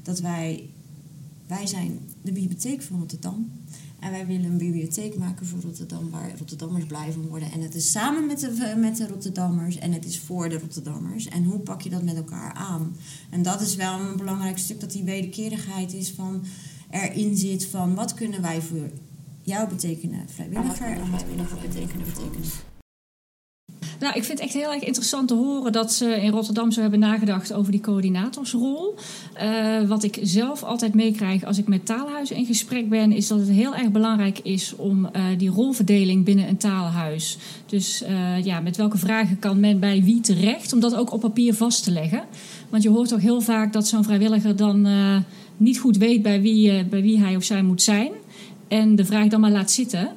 dat 0.03 0.19
wij, 0.19 0.63
wij 1.47 1.67
zijn 1.67 1.99
de 2.21 2.31
bibliotheek 2.31 2.81
van 2.81 2.99
Rotterdam. 2.99 3.51
En 4.01 4.11
wij 4.11 4.25
willen 4.25 4.51
een 4.51 4.57
bibliotheek 4.57 5.17
maken 5.17 5.45
voor 5.45 5.61
Rotterdam 5.61 6.09
waar 6.09 6.37
Rotterdammers 6.37 6.85
blij 6.85 7.11
van 7.11 7.27
worden. 7.27 7.51
En 7.51 7.61
het 7.61 7.75
is 7.75 7.91
samen 7.91 8.25
met 8.25 8.39
de, 8.39 8.75
met 8.77 8.97
de 8.97 9.07
Rotterdammers 9.07 9.77
en 9.77 9.91
het 9.91 10.05
is 10.05 10.19
voor 10.19 10.49
de 10.49 10.59
Rotterdammers. 10.59 11.27
En 11.27 11.43
hoe 11.43 11.59
pak 11.59 11.81
je 11.81 11.89
dat 11.89 12.03
met 12.03 12.15
elkaar 12.15 12.53
aan? 12.53 12.95
En 13.29 13.41
dat 13.41 13.61
is 13.61 13.75
wel 13.75 13.99
een 13.99 14.17
belangrijk 14.17 14.57
stuk 14.57 14.79
dat 14.79 14.91
die 14.91 15.03
wederkerigheid 15.03 15.93
is 15.93 16.11
van 16.11 16.43
erin 16.89 17.37
zit 17.37 17.65
van 17.65 17.95
wat 17.95 18.13
kunnen 18.13 18.41
wij 18.41 18.61
voor 18.61 18.89
jou 19.41 19.69
betekenen 19.69 20.29
vrijwilliger 20.29 20.87
en 20.87 21.11
wat 21.11 21.25
kunnen 21.25 21.45
we 21.45 21.51
voor 21.51 21.61
betekenen 21.61 22.05
betekenen. 22.05 22.70
Nou, 24.01 24.13
ik 24.13 24.23
vind 24.23 24.39
het 24.39 24.47
echt 24.47 24.57
heel 24.57 24.73
erg 24.73 24.83
interessant 24.83 25.27
te 25.27 25.33
horen 25.33 25.71
dat 25.71 25.93
ze 25.93 26.21
in 26.21 26.31
Rotterdam 26.31 26.71
zo 26.71 26.81
hebben 26.81 26.99
nagedacht 26.99 27.53
over 27.53 27.71
die 27.71 27.81
coördinatorsrol. 27.81 28.95
Eh, 29.33 29.81
wat 29.87 30.03
ik 30.03 30.19
zelf 30.21 30.63
altijd 30.63 30.93
meekrijg 30.93 31.43
als 31.43 31.57
ik 31.57 31.67
met 31.67 31.85
taalhuizen 31.85 32.35
in 32.35 32.45
gesprek 32.45 32.89
ben, 32.89 33.11
is 33.11 33.27
dat 33.27 33.39
het 33.39 33.49
heel 33.49 33.75
erg 33.75 33.91
belangrijk 33.91 34.39
is 34.39 34.75
om 34.75 35.05
eh, 35.05 35.23
die 35.37 35.49
rolverdeling 35.49 36.25
binnen 36.25 36.47
een 36.47 36.57
taalhuis. 36.57 37.37
Dus 37.65 38.01
eh, 38.01 38.43
ja, 38.43 38.59
met 38.59 38.77
welke 38.77 38.97
vragen 38.97 39.39
kan 39.39 39.59
men 39.59 39.79
bij 39.79 40.03
wie 40.03 40.21
terecht, 40.21 40.73
om 40.73 40.79
dat 40.79 40.95
ook 40.95 41.13
op 41.13 41.19
papier 41.19 41.53
vast 41.53 41.83
te 41.83 41.91
leggen. 41.91 42.23
Want 42.69 42.83
je 42.83 42.89
hoort 42.89 43.09
toch 43.09 43.21
heel 43.21 43.41
vaak 43.41 43.73
dat 43.73 43.87
zo'n 43.87 44.03
vrijwilliger 44.03 44.55
dan 44.55 44.87
niet 45.57 45.79
goed 45.79 45.97
weet 45.97 46.21
bij 46.21 46.41
wie, 46.41 46.85
bij 46.85 47.01
wie 47.01 47.19
hij 47.19 47.35
of 47.35 47.43
zij 47.43 47.61
moet 47.61 47.81
zijn. 47.81 48.11
En 48.67 48.95
de 48.95 49.05
vraag 49.05 49.27
dan 49.27 49.39
maar 49.39 49.51
laat 49.51 49.71
zitten. 49.71 50.09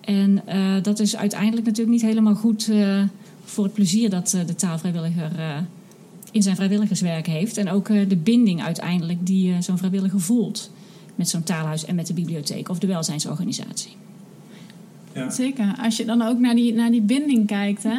En 0.00 0.42
dat 0.82 0.98
is 0.98 1.16
uiteindelijk 1.16 1.66
natuurlijk 1.66 1.96
niet 1.96 2.02
helemaal 2.02 2.34
goed 2.34 2.70
voor 3.52 3.64
het 3.64 3.72
plezier 3.72 4.10
dat 4.10 4.32
eh, 4.32 4.46
de 4.46 4.54
taalvrijwilliger 4.54 5.38
eh, 5.38 5.56
in 6.30 6.42
zijn 6.42 6.56
vrijwilligerswerk 6.56 7.26
heeft. 7.26 7.56
En 7.56 7.70
ook 7.70 7.88
eh, 7.88 8.08
de 8.08 8.16
binding 8.16 8.62
uiteindelijk 8.62 9.26
die 9.26 9.62
zo'n 9.62 9.78
vrijwilliger 9.78 10.20
voelt 10.20 10.70
met 11.14 11.28
zo'n 11.28 11.42
taalhuis 11.42 11.84
en 11.84 11.94
met 11.94 12.06
de 12.06 12.14
bibliotheek 12.14 12.68
of 12.68 12.78
de 12.78 12.86
welzijnsorganisatie. 12.86 13.90
Zeker. 15.28 15.74
Als 15.82 15.96
je 15.96 16.04
dan 16.04 16.22
ook 16.22 16.38
naar 16.38 16.54
die, 16.54 16.74
naar 16.74 16.90
die 16.90 17.02
binding 17.02 17.46
kijkt. 17.46 17.82
Hè, 17.82 17.98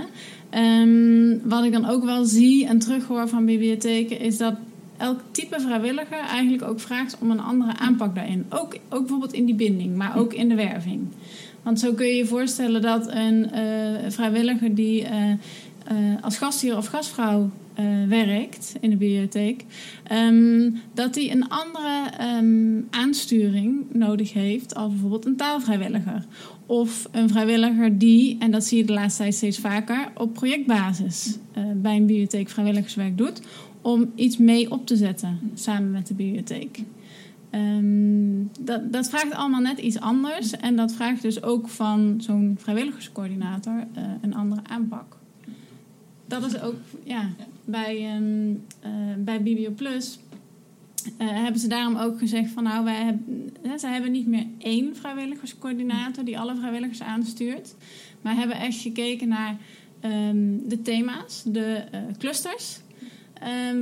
Ehm, 0.54 1.38
wat 1.44 1.64
ik 1.64 1.72
dan 1.72 1.86
ook 1.86 2.04
wel 2.04 2.26
zie 2.26 2.68
en 2.68 2.80
terughoor 2.80 3.30
van 3.30 3.46
bibliotheken, 3.46 4.20
is 4.20 4.38
dat 4.38 4.54
elk 4.98 5.20
type 5.32 5.60
vrijwilliger 5.60 6.20
eigenlijk 6.20 6.64
ook 6.64 6.80
vraagt 6.80 7.18
om 7.20 7.32
een 7.32 7.40
andere 7.40 7.78
aanpak 7.78 8.16
daarin. 8.16 8.46
Ook, 8.50 8.78
ook 8.90 9.00
bijvoorbeeld 9.00 9.34
in 9.34 9.46
die 9.46 9.56
binding, 9.56 9.96
maar 9.96 10.18
ook 10.18 10.34
in 10.34 10.50
de 10.50 10.56
werving. 10.56 11.02
Want 11.64 11.80
zo 11.80 11.94
kun 11.94 12.08
je 12.08 12.16
je 12.16 12.26
voorstellen 12.26 12.82
dat 12.82 13.12
een 13.12 13.52
eh, 13.52 13.64
vrijwilliger 14.08 14.76
die 14.76 15.04
eh, 15.04 15.32
eh, 15.32 15.38
als 16.22 16.38
gastheer 16.38 16.78
of 16.78 16.86
gastvrouw 16.86 17.50
werkt 18.08 18.76
in 18.80 18.90
de 18.90 18.96
bibliotheek, 18.96 19.66
ehm, 20.04 20.70
dat 20.94 21.14
die 21.14 21.32
een 21.32 21.50
andere 21.50 22.10
ehm, 22.18 22.82
aansturing 22.90 23.86
nodig 23.92 24.34
heeft 24.34 24.76
als 24.76 24.92
bijvoorbeeld 24.92 25.26
een 25.26 25.36
taalvrijwilliger. 25.36 26.26
Of 26.66 27.08
een 27.12 27.30
vrijwilliger 27.30 27.98
die, 27.98 28.38
en 28.40 28.52
dat 28.52 28.64
zie 28.64 28.78
je 28.78 28.86
de 28.86 28.94
laatste 28.94 29.22
tijd 29.22 29.36
steeds 29.36 29.60
vaker, 29.60 30.12
op 30.18 30.34
projectbasis 30.34 31.38
bij 31.76 31.96
een 31.96 32.06
bibliotheek 32.06 32.50
vrijwilligerswerk 32.50 33.18
doet. 33.18 33.42
Om 33.82 34.12
iets 34.16 34.38
mee 34.38 34.72
op 34.72 34.88
te 34.88 34.96
zetten 34.96 35.40
samen 35.54 35.92
met 35.92 36.08
de 36.08 36.14
bibliotheek. 36.14 36.80
Ehm, 37.54 38.44
dat, 38.60 38.94
dat 38.94 39.10
vraagt 39.10 39.34
allemaal 39.34 39.62
net 39.62 39.80
iets 39.80 40.00
anders. 40.00 40.52
En 40.52 40.76
dat 40.76 40.94
vraagt 40.94 41.22
dus 41.22 41.44
ook 41.44 41.70
van 41.70 42.16
zo'n 42.18 42.56
vrijwilligerscoördinator 42.60 43.88
eh, 43.94 44.04
een 44.22 44.36
andere 44.36 44.62
aanpak. 44.64 45.18
Dat 46.26 46.46
is 46.46 46.62
ook, 46.62 46.76
ja, 47.04 47.30
bij, 47.66 48.06
ehm 48.06 48.56
eh, 48.80 48.92
bij 49.18 49.72
eh, 51.18 51.28
hebben 51.28 51.62
ze 51.62 51.68
daarom 51.68 51.96
ook 51.96 52.20
gezegd 52.20 52.52
van 52.52 52.64
nou, 52.64 52.84
wij 52.84 53.04
hebben, 53.04 53.52
zij 53.76 53.92
hebben 53.92 54.12
niet 54.12 54.28
meer 54.28 54.46
één 54.58 54.96
vrijwilligerscoördinator 54.96 56.26
die 56.26 56.40
alle 56.40 56.56
vrijwilligers 56.56 57.02
aanstuurt. 57.02 57.76
Maar 58.22 58.36
hebben 58.36 58.58
echt 58.58 58.82
gekeken 58.82 59.28
naar 59.28 59.58
ehm, 60.00 60.58
de 60.66 60.82
thema's, 60.82 61.44
de 61.46 61.84
clusters, 62.18 62.80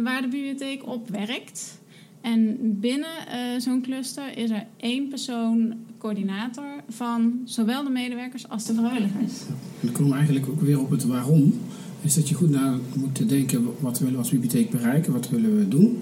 waar 0.04 0.22
de 0.22 0.28
bibliotheek 0.28 0.88
op 0.88 1.10
werkt. 1.10 1.81
En 2.22 2.58
binnen 2.80 3.28
eh, 3.28 3.60
zo'n 3.62 3.82
cluster 3.82 4.38
is 4.38 4.50
er 4.50 4.66
één 4.78 5.08
persoon 5.08 5.74
coördinator 5.98 6.66
van 6.90 7.42
zowel 7.46 7.84
de 7.84 7.90
medewerkers 7.90 8.50
als 8.50 8.66
de 8.66 8.74
vrijwilligers. 8.74 9.40
En 9.50 9.56
dan 9.80 9.92
komen 9.92 10.10
we 10.12 10.18
eigenlijk 10.18 10.48
ook 10.50 10.62
weer 10.62 10.80
op 10.80 10.90
het 10.90 11.06
waarom. 11.06 11.54
Is 12.02 12.14
dat 12.14 12.30
je 12.30 12.36
goed 12.36 12.50
na 12.50 12.76
moet 12.96 13.30
denken, 13.30 13.66
wat 13.80 13.98
willen 14.00 14.14
we 14.14 14.20
als 14.20 14.30
bibliotheek 14.30 14.70
bereiken, 14.70 15.14
wat 15.14 15.30
willen 15.30 15.58
we 15.58 15.68
doen. 15.68 16.00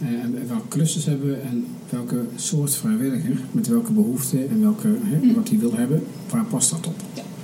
eh, 0.00 0.08
En 0.08 0.48
welke 0.48 0.68
clusters 0.68 1.04
hebben 1.04 1.28
we 1.28 1.34
en 1.36 1.66
welke 1.90 2.24
soort 2.36 2.74
vrijwilliger, 2.74 3.40
met 3.52 3.66
welke 3.68 3.92
behoeften 3.92 4.48
en 4.50 4.60
welke, 4.60 4.88
hè, 5.02 5.34
wat 5.34 5.48
hij 5.48 5.58
wil 5.58 5.72
hebben, 5.74 6.02
waar 6.30 6.44
past 6.44 6.70
dat 6.70 6.86
op. 6.86 6.94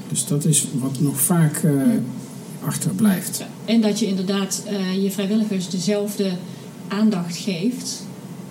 Dus 0.08 0.26
dat 0.26 0.44
is 0.44 0.66
wat 0.80 1.00
nog 1.00 1.20
vaak 1.20 1.56
eh, 1.56 1.72
achterblijft. 2.64 3.44
En 3.64 3.80
dat 3.80 3.98
je 3.98 4.06
inderdaad 4.06 4.64
eh, 4.66 5.02
je 5.02 5.10
vrijwilligers 5.10 5.70
dezelfde 5.70 6.30
aandacht 6.88 7.36
geeft 7.36 8.06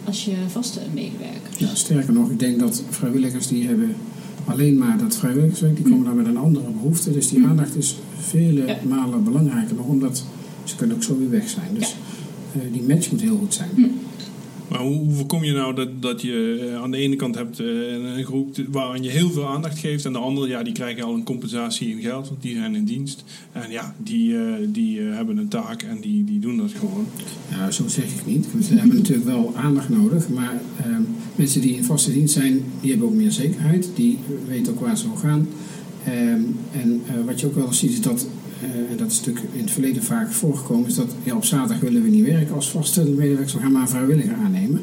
als 0.07 0.25
je 0.25 0.35
vaste 0.47 0.79
medewerkers. 0.93 1.57
Ja, 1.57 1.75
sterker 1.75 2.13
nog, 2.13 2.29
ik 2.29 2.39
denk 2.39 2.59
dat 2.59 2.83
vrijwilligers 2.89 3.47
die 3.47 3.67
hebben 3.67 3.95
alleen 4.45 4.77
maar 4.77 4.97
dat 4.97 5.15
vrijwilligerswerk, 5.15 5.75
die 5.75 5.85
komen 5.85 6.05
daar 6.05 6.15
met 6.15 6.25
een 6.25 6.37
andere 6.37 6.69
behoefte. 6.69 7.11
Dus 7.11 7.29
die 7.29 7.45
aandacht 7.45 7.75
is 7.75 7.97
vele 8.19 8.77
malen 8.87 9.23
belangrijker 9.23 9.75
nog, 9.75 9.85
omdat 9.85 10.23
ze 10.63 10.75
kunnen 10.75 10.95
ook 10.95 11.03
zo 11.03 11.17
weer 11.17 11.29
weg 11.29 11.49
zijn. 11.49 11.73
Dus 11.73 11.95
eh, 12.53 12.61
die 12.71 12.83
match 12.83 13.11
moet 13.11 13.21
heel 13.21 13.37
goed 13.37 13.53
zijn. 13.53 13.69
Maar 14.67 14.79
hoe, 14.79 15.11
voorkom 15.11 15.43
je 15.43 15.53
nou 15.53 15.75
dat, 15.75 16.01
dat 16.01 16.21
je 16.21 16.67
eh, 16.71 16.81
aan 16.81 16.91
de 16.91 16.97
ene 16.97 17.15
kant 17.15 17.35
hebt 17.35 17.59
eh, 17.59 17.65
een 17.91 18.25
groep 18.25 18.55
waaraan 18.71 19.03
je 19.03 19.09
heel 19.09 19.29
veel 19.29 19.47
aandacht 19.47 19.79
geeft. 19.79 20.05
En 20.05 20.13
de 20.13 20.19
andere, 20.19 20.47
ja, 20.47 20.63
die 20.63 20.73
krijgen 20.73 21.03
al 21.03 21.13
een 21.13 21.23
compensatie 21.23 21.89
in 21.89 22.01
geld, 22.01 22.27
want 22.27 22.41
die 22.41 22.55
zijn 22.55 22.75
in 22.75 22.85
dienst. 22.85 23.23
En 23.51 23.71
ja, 23.71 23.95
die, 23.97 24.37
eh, 24.37 24.53
die 24.67 24.99
hebben 24.99 25.37
een 25.37 25.47
taak 25.47 25.81
en 25.81 25.99
die, 26.01 26.23
die 26.23 26.39
doen 26.39 26.57
dat 26.57 26.71
gewoon. 26.71 27.05
Ja, 27.49 27.71
zo 27.71 27.87
zeg 27.87 28.05
ik 28.05 28.25
niet. 28.25 28.47
Ze 28.67 28.73
hebben 28.73 28.95
natuurlijk 28.95 29.27
wel 29.27 29.53
aandacht 29.55 29.89
nodig, 29.89 30.29
maar 30.29 30.61
ehm, 30.85 31.01
mensen 31.35 31.61
die 31.61 31.75
in 31.75 31.83
vaste 31.83 32.13
dienst 32.13 32.33
zijn, 32.33 32.63
die 32.81 32.89
hebben 32.89 33.07
ook 33.07 33.15
meer 33.15 33.31
zekerheid. 33.31 33.89
Die 33.95 34.17
weten 34.47 34.73
ook 34.73 34.79
waar 34.79 34.97
ze 34.97 35.05
gaan. 35.15 35.47
Ehm, 36.03 36.41
en 36.71 37.01
wat 37.25 37.39
je 37.39 37.45
ook 37.45 37.55
wel 37.55 37.73
ziet 37.73 37.91
is 37.91 38.01
dat, 38.01 38.27
en 38.61 38.97
dat 38.97 39.11
is 39.11 39.17
natuurlijk 39.17 39.45
in 39.53 39.61
het 39.61 39.71
verleden 39.71 40.03
vaak 40.03 40.31
voorgekomen, 40.31 40.87
is 40.87 40.95
dat 40.95 41.15
ja, 41.23 41.35
op 41.35 41.45
zaterdag 41.45 41.79
willen 41.79 42.03
we 42.03 42.09
niet 42.09 42.25
werken 42.25 42.55
als 42.55 42.69
vaste 42.69 43.03
medewerkers, 43.03 43.53
we 43.53 43.59
gaan 43.59 43.71
maar 43.71 43.81
een 43.81 43.87
vrijwilliger 43.87 44.33
aannemen. 44.33 44.81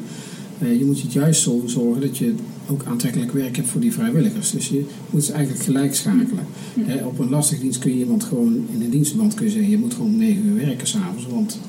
Eh, 0.59 0.77
je 0.77 0.85
moet 0.85 1.01
het 1.01 1.13
juist 1.13 1.41
zo 1.41 1.63
zorgen 1.65 2.01
dat 2.01 2.17
je 2.17 2.33
ook 2.67 2.83
aantrekkelijk 2.85 3.31
werk 3.31 3.55
hebt 3.55 3.67
voor 3.67 3.81
die 3.81 3.93
vrijwilligers. 3.93 4.51
Dus 4.51 4.67
je 4.69 4.85
moet 5.09 5.23
ze 5.23 5.33
eigenlijk 5.33 5.63
gelijk 5.63 5.95
schakelen. 5.95 6.45
Eh, 6.87 7.05
op 7.05 7.19
een 7.19 7.29
lastig 7.29 7.59
dienst 7.59 7.79
kun 7.79 7.91
je 7.91 7.97
iemand 7.97 8.23
gewoon 8.23 8.65
in 8.73 8.81
een 8.81 8.89
dienstverband 8.89 9.33
kun 9.33 9.45
je 9.45 9.51
zeggen, 9.51 9.69
je 9.69 9.77
moet 9.77 9.93
gewoon 9.93 10.17
negen 10.17 10.45
uur 10.45 10.65
werken 10.65 10.87
s'avonds, 10.87 11.27
want 11.27 11.59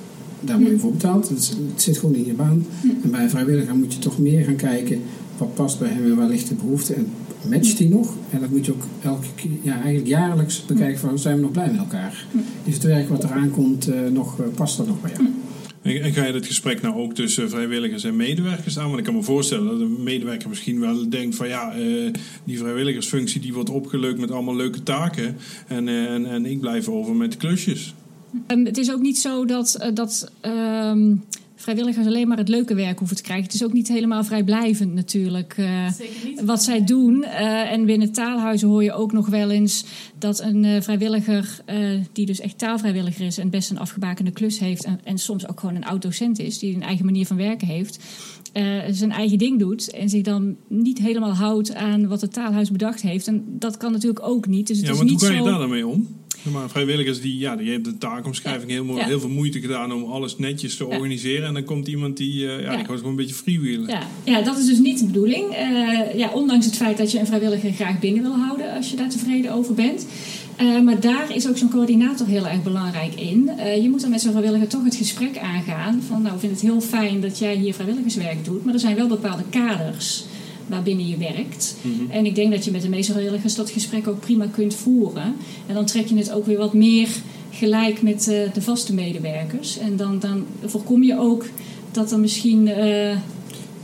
daar 0.41 0.59
word 0.59 0.71
je 0.71 0.79
voor 0.79 0.93
betaald. 0.93 1.29
Het, 1.29 1.57
het 1.73 1.83
zit 1.83 1.99
gewoon 1.99 2.15
in 2.15 2.27
je 2.27 2.33
baan. 2.33 2.67
En 3.03 3.11
bij 3.11 3.23
een 3.23 3.31
vrijwilliger 3.31 3.77
moet 3.77 3.93
je 3.93 3.99
toch 3.99 4.19
meer 4.19 4.45
gaan 4.45 4.57
kijken 4.57 5.01
wat 5.39 5.55
past 5.55 5.79
bij 5.79 5.89
hem 5.89 6.05
en 6.05 6.17
waar 6.17 6.29
ligt 6.29 6.49
de 6.49 6.55
behoefte. 6.55 6.95
En 6.95 7.09
matcht 7.49 7.79
die 7.79 7.89
nog? 7.89 8.15
En 8.31 8.41
dat 8.41 8.51
moet 8.51 8.67
je 8.67 8.73
ook 8.73 8.85
elke 9.03 9.27
keer, 9.35 9.51
ja, 9.63 9.75
eigenlijk 9.75 10.07
jaarlijks 10.07 10.65
bekijken 10.65 10.99
van 10.99 11.19
zijn 11.19 11.37
we 11.37 11.43
nog 11.43 11.51
blij 11.51 11.71
met 11.71 11.79
elkaar? 11.79 12.27
Is 12.65 12.75
het 12.75 12.83
werk 12.83 13.09
wat 13.09 13.25
eraan 13.25 13.51
komt 13.51 13.89
eh, 13.89 14.01
nog, 14.11 14.41
eh, 14.41 14.47
past 14.55 14.77
dat 14.77 14.87
nog 14.87 15.01
bij 15.01 15.11
jou? 15.11 15.29
En, 16.03 16.13
ga 16.13 16.25
je 16.25 16.33
dat 16.33 16.47
gesprek 16.47 16.83
nou 16.83 16.95
ook 16.95 17.15
tussen 17.15 17.51
vrijwilligers 17.51 18.05
en 18.05 18.17
medewerkers 18.17 18.79
aan? 18.79 18.87
Want 18.87 18.99
ik 18.99 19.05
kan 19.05 19.15
me 19.15 19.23
voorstellen 19.23 19.67
dat 19.67 19.81
een 19.81 20.03
medewerker 20.03 20.49
misschien 20.49 20.81
wel 20.81 21.09
denkt 21.09 21.37
van 21.37 21.49
ja, 21.49 21.75
eh, 21.75 22.13
die 22.45 22.59
vrijwilligersfunctie 22.59 23.41
die 23.41 23.55
wordt 23.55 23.71
opgeleukt 23.71 24.21
met 24.21 24.31
allemaal 24.31 24.57
leuke 24.57 24.83
taken. 24.83 25.37
En, 25.67 25.89
en, 25.89 26.27
en 26.27 26.47
ik 26.47 26.61
blijf 26.61 26.89
over 26.89 27.15
met 27.15 27.37
klusjes. 27.37 27.95
Ehm, 28.47 28.65
het 28.65 28.79
is 28.79 28.93
ook 28.93 29.01
niet 29.01 29.19
zo 29.19 29.45
dat, 29.45 29.91
dat 29.95 30.33
ehm, 30.41 31.15
vrijwilligers 31.67 32.07
alleen 32.07 32.29
maar 32.29 32.37
het 32.37 32.49
leuke 32.49 32.75
werk 32.75 32.99
hoeven 32.99 33.17
te 33.17 33.23
krijgen. 33.23 33.45
Het 33.45 33.55
is 33.55 33.65
ook 33.65 33.73
niet 33.73 33.89
helemaal 33.89 34.25
vrijblijvend 34.25 34.95
natuurlijk 34.95 35.55
eh, 35.57 35.91
wat 36.45 36.63
zij 36.63 36.85
doen. 36.85 37.25
Eh, 37.25 37.73
en 37.73 37.85
binnen 37.85 38.13
taalhuizen 38.13 38.69
hoor 38.69 38.85
je 38.85 38.93
ook 38.93 39.13
nog 39.13 39.27
wel 39.27 39.51
eens 39.51 39.85
dat 40.19 40.41
een 40.41 40.65
eh, 40.65 40.81
vrijwilliger, 40.81 41.61
eh, 41.65 41.77
die 42.13 42.27
dus 42.27 42.41
echt 42.41 42.59
taalvrijwilliger 42.59 43.27
is 43.27 43.39
en 43.39 43.51
best 43.51 43.71
een 43.71 43.79
afgebakende 43.79 44.31
klus 44.31 44.59
heeft 44.59 44.85
en, 44.85 45.01
en 45.05 45.19
soms 45.19 45.49
ook 45.49 45.61
gewoon 45.61 45.75
een 45.75 45.85
oud-docent 45.85 46.39
is, 46.39 46.59
die 46.59 46.75
een 46.75 46.83
eigen 46.83 47.05
manier 47.05 47.27
van 47.27 47.37
werken 47.37 47.67
heeft, 47.67 47.99
eh, 48.53 48.65
zijn 48.91 49.11
eigen 49.11 49.39
ding 49.39 49.59
doet 49.59 49.91
en 49.91 50.09
zich 50.09 50.23
dan 50.23 50.57
niet 50.69 50.99
helemaal 50.99 51.35
houdt 51.35 51.75
aan 51.75 52.09
wat 52.09 52.21
het 52.21 52.33
taalhuis 52.33 52.71
bedacht 52.71 53.03
heeft. 53.03 53.27
En 53.27 53.45
dat 53.49 53.77
kan 53.77 53.93
natuurlijk 53.93 54.27
ook 54.27 54.47
niet. 54.47 54.67
Dus 54.67 54.77
het 54.77 54.87
Ja, 54.87 54.93
is 54.93 54.99
want 54.99 55.11
hoe 55.11 55.19
niet 55.19 55.29
ga 55.29 55.35
je 55.35 55.43
zo... 55.43 55.51
daar 55.51 55.59
dan 55.59 55.71
mee 55.71 55.87
om? 55.87 56.07
Maar 56.53 56.71
vrijwilligers 56.71 57.21
die, 57.21 57.39
ja, 57.39 57.57
die 57.57 57.71
hebben 57.73 57.93
de 57.93 57.99
taakomschrijving 57.99 58.71
heel, 58.71 58.85
mo- 58.85 58.97
Ja. 58.97 59.05
heel 59.05 59.21
veel 59.21 59.29
moeite 59.29 59.61
gedaan 59.61 59.93
om 59.93 60.05
alles 60.05 60.37
netjes 60.39 60.77
te 60.77 60.87
organiseren. 60.87 61.47
En 61.47 61.55
dan 61.55 61.65
komt 61.65 61.89
iemand 61.89 62.17
die, 62.17 62.49
eh, 62.49 62.63
ja, 62.63 62.77
die 62.77 62.85
gewoon 62.85 63.05
een 63.05 63.17
beetje 63.17 63.35
freewheelen. 63.35 63.89
Ja, 63.89 64.01
ja, 64.25 64.43
dat 64.43 64.59
is 64.59 64.67
dus 64.67 64.79
niet 64.79 64.99
de 64.99 65.07
bedoeling. 65.07 65.51
Eh, 65.53 66.15
ja, 66.19 66.31
ondanks 66.33 66.67
het 66.67 66.77
feit 66.77 66.97
dat 66.99 67.11
je 67.13 67.19
een 67.19 67.27
vrijwilliger 67.27 67.73
graag 67.73 67.99
binnen 67.99 68.23
wil 68.23 68.37
houden 68.37 68.75
als 68.77 68.91
je 68.91 68.97
daar 68.97 69.09
tevreden 69.11 69.53
over 69.53 69.75
bent. 69.75 70.07
Eh, 70.57 70.81
maar 70.81 71.01
daar 71.01 71.35
is 71.35 71.49
ook 71.49 71.57
zo'n 71.59 71.71
coördinator 71.71 72.27
heel 72.27 72.47
erg 72.47 72.63
belangrijk 72.63 73.15
in. 73.15 73.51
Je 73.83 73.89
moet 73.91 74.01
dan 74.01 74.11
met 74.11 74.21
zo'n 74.21 74.31
vrijwilliger 74.33 74.69
toch 74.69 74.85
het 74.85 74.95
gesprek 74.95 75.39
aangaan. 75.39 76.03
Van 76.07 76.23
nou, 76.23 76.35
ik 76.35 76.41
vind 76.41 76.53
het 76.53 76.61
heel 76.61 76.81
fijn 76.81 77.21
dat 77.21 77.39
jij 77.39 77.55
hier 77.57 77.75
vrijwilligerswerk 77.75 78.45
doet. 78.45 78.65
Maar 78.65 78.75
er 78.75 78.81
zijn 78.81 78.97
wel 78.97 79.07
bepaalde 79.07 79.43
kaders 79.51 80.25
waarbinnen 80.67 81.09
je 81.09 81.17
werkt. 81.17 81.77
Mhm. 81.83 82.11
En 82.11 82.27
ik 82.27 82.35
denk 82.35 82.53
dat 82.53 82.65
je 82.65 82.71
met 82.71 82.83
de 82.83 82.89
meeste 82.89 83.13
vrijwilligers 83.13 83.55
dat 83.55 83.71
gesprek 83.71 84.09
ook 84.09 84.21
prima 84.21 84.47
kunt 84.47 84.75
voeren. 84.75 85.35
En 85.67 85.75
dan 85.75 85.85
trek 85.85 86.07
je 86.07 86.17
het 86.17 86.33
ook 86.33 86.47
weer 86.47 86.59
wat 86.59 86.75
meer 86.75 87.09
gelijk 87.51 88.03
met 88.03 88.29
eh, 88.29 88.53
de 88.53 88.63
vaste 88.63 88.95
medewerkers. 88.95 89.79
En 89.79 89.97
dan, 89.97 90.19
dan 90.19 90.45
voorkom 90.65 91.03
je 91.03 91.19
ook 91.19 91.45
dat 91.91 92.13
er 92.13 92.21
misschien 92.21 92.69
eh, 92.69 93.17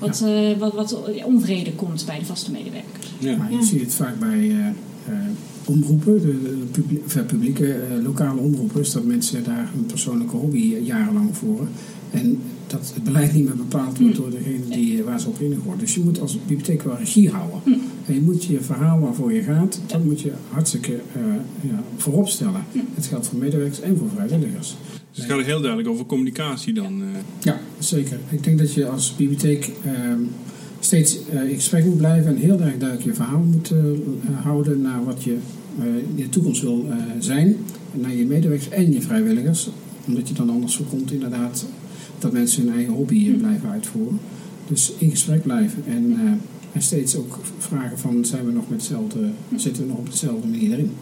wat, 0.02 0.22
eh, 0.26 0.58
wat, 0.58 0.74
wat 0.74 0.96
onvrede 1.24 1.72
komt 1.72 2.06
bij 2.06 2.18
de 2.18 2.24
vaste 2.24 2.50
medewerkers. 2.50 3.38
Maar 3.38 3.52
je 3.52 3.62
ziet 3.62 3.80
het 3.80 3.94
vaak 3.94 4.18
bij 4.18 4.50
eh, 4.50 4.66
eh, 4.66 5.14
omroepen, 5.64 6.20
de, 6.20 6.42
de 6.42 6.66
publie- 6.70 7.02
of, 7.04 7.26
publieke 7.26 7.76
lokale 8.02 8.40
omroepen, 8.40 8.80
is 8.80 8.92
dat 8.92 9.04
mensen 9.04 9.44
daar 9.44 9.70
hun 9.74 9.86
persoonlijke 9.86 10.36
hobby 10.36 10.76
jarenlang 10.82 11.36
voeren. 11.36 11.68
En 12.10 12.38
dat 12.72 12.92
het 12.94 13.04
beleid 13.04 13.32
niet 13.34 13.44
meer 13.44 13.56
bepaald 13.56 13.98
wordt 13.98 14.16
door 14.16 14.30
degene 14.30 14.68
die, 14.68 14.98
eh, 14.98 15.04
waar 15.04 15.20
ze 15.20 15.28
op 15.28 15.38
worden. 15.38 15.78
Dus 15.78 15.94
je 15.94 16.00
moet 16.00 16.20
als 16.20 16.38
bibliotheek 16.46 16.82
wel 16.82 16.96
regie 16.98 17.30
houden. 17.30 17.60
En 18.06 18.14
je 18.14 18.20
moet 18.20 18.44
je 18.44 18.60
verhaal 18.60 19.00
waarvoor 19.00 19.32
je 19.32 19.42
gaat, 19.42 19.80
dat 19.86 20.04
moet 20.04 20.20
je 20.20 20.32
hartstikke 20.48 20.92
eh, 20.92 21.22
ja, 21.70 21.82
voorop 21.96 22.28
stellen. 22.28 22.64
Het 22.94 23.06
geldt 23.06 23.26
voor 23.26 23.38
medewerkers 23.38 23.80
en 23.80 23.96
voor 23.98 24.08
vrijwilligers. 24.14 24.76
Dus 25.12 25.24
het 25.24 25.32
gaat 25.32 25.44
heel 25.44 25.60
duidelijk 25.60 25.88
over 25.88 26.06
communicatie 26.06 26.74
dan. 26.74 27.00
eh. 27.02 27.08
Ja, 27.40 27.60
zeker. 27.78 28.18
Ik 28.30 28.44
denk 28.44 28.58
dat 28.58 28.72
je 28.74 28.88
als 28.88 29.16
bibliotheek 29.16 29.70
ehm, 29.84 30.20
steeds 30.80 31.18
eh, 31.28 31.42
in 31.48 31.54
gesprek 31.54 31.84
moet 31.84 31.96
blijven 31.96 32.30
en 32.30 32.36
heel 32.36 32.60
erg 32.60 32.78
duidelijk 32.78 33.02
je 33.02 33.14
verhaal 33.14 33.40
moet 33.42 33.70
eh, 33.70 33.78
houden 34.42 34.80
naar 34.80 35.04
wat 35.04 35.22
je 35.24 35.36
eh, 35.78 35.84
in 35.86 36.16
de 36.16 36.28
toekomst 36.28 36.62
wil 36.62 36.86
eh, 36.90 36.96
zijn. 37.18 37.56
Naar 37.92 38.14
je 38.14 38.26
medewerkers 38.26 38.68
en 38.68 38.92
je 38.92 39.02
vrijwilligers. 39.02 39.68
Omdat 40.06 40.28
je 40.28 40.34
dan 40.34 40.50
anders 40.50 40.76
voorkomt 40.76 41.12
inderdaad 41.12 41.66
dat 42.22 42.32
mensen 42.32 42.64
hun 42.64 42.74
eigen 42.74 42.92
hobby 42.92 43.28
eh, 43.28 43.36
blijven 43.36 43.70
uitvoeren. 43.70 44.20
Dus 44.68 44.92
in 44.98 45.10
gesprek 45.10 45.42
blijven 45.42 45.82
en, 45.86 46.16
eh, 46.20 46.30
en 46.72 46.82
steeds 46.82 47.16
ook 47.16 47.38
vragen 47.58 47.98
van 47.98 48.24
zijn 48.24 48.46
we 48.46 48.52
nog 48.52 48.68
met 48.68 48.78
hetzelfde, 48.78 49.30
zitten 49.56 49.82
we 49.82 49.88
nog 49.88 49.98
op 49.98 50.10
dezelfde 50.10 50.48
manier 50.48 50.72
erin. 50.72 50.92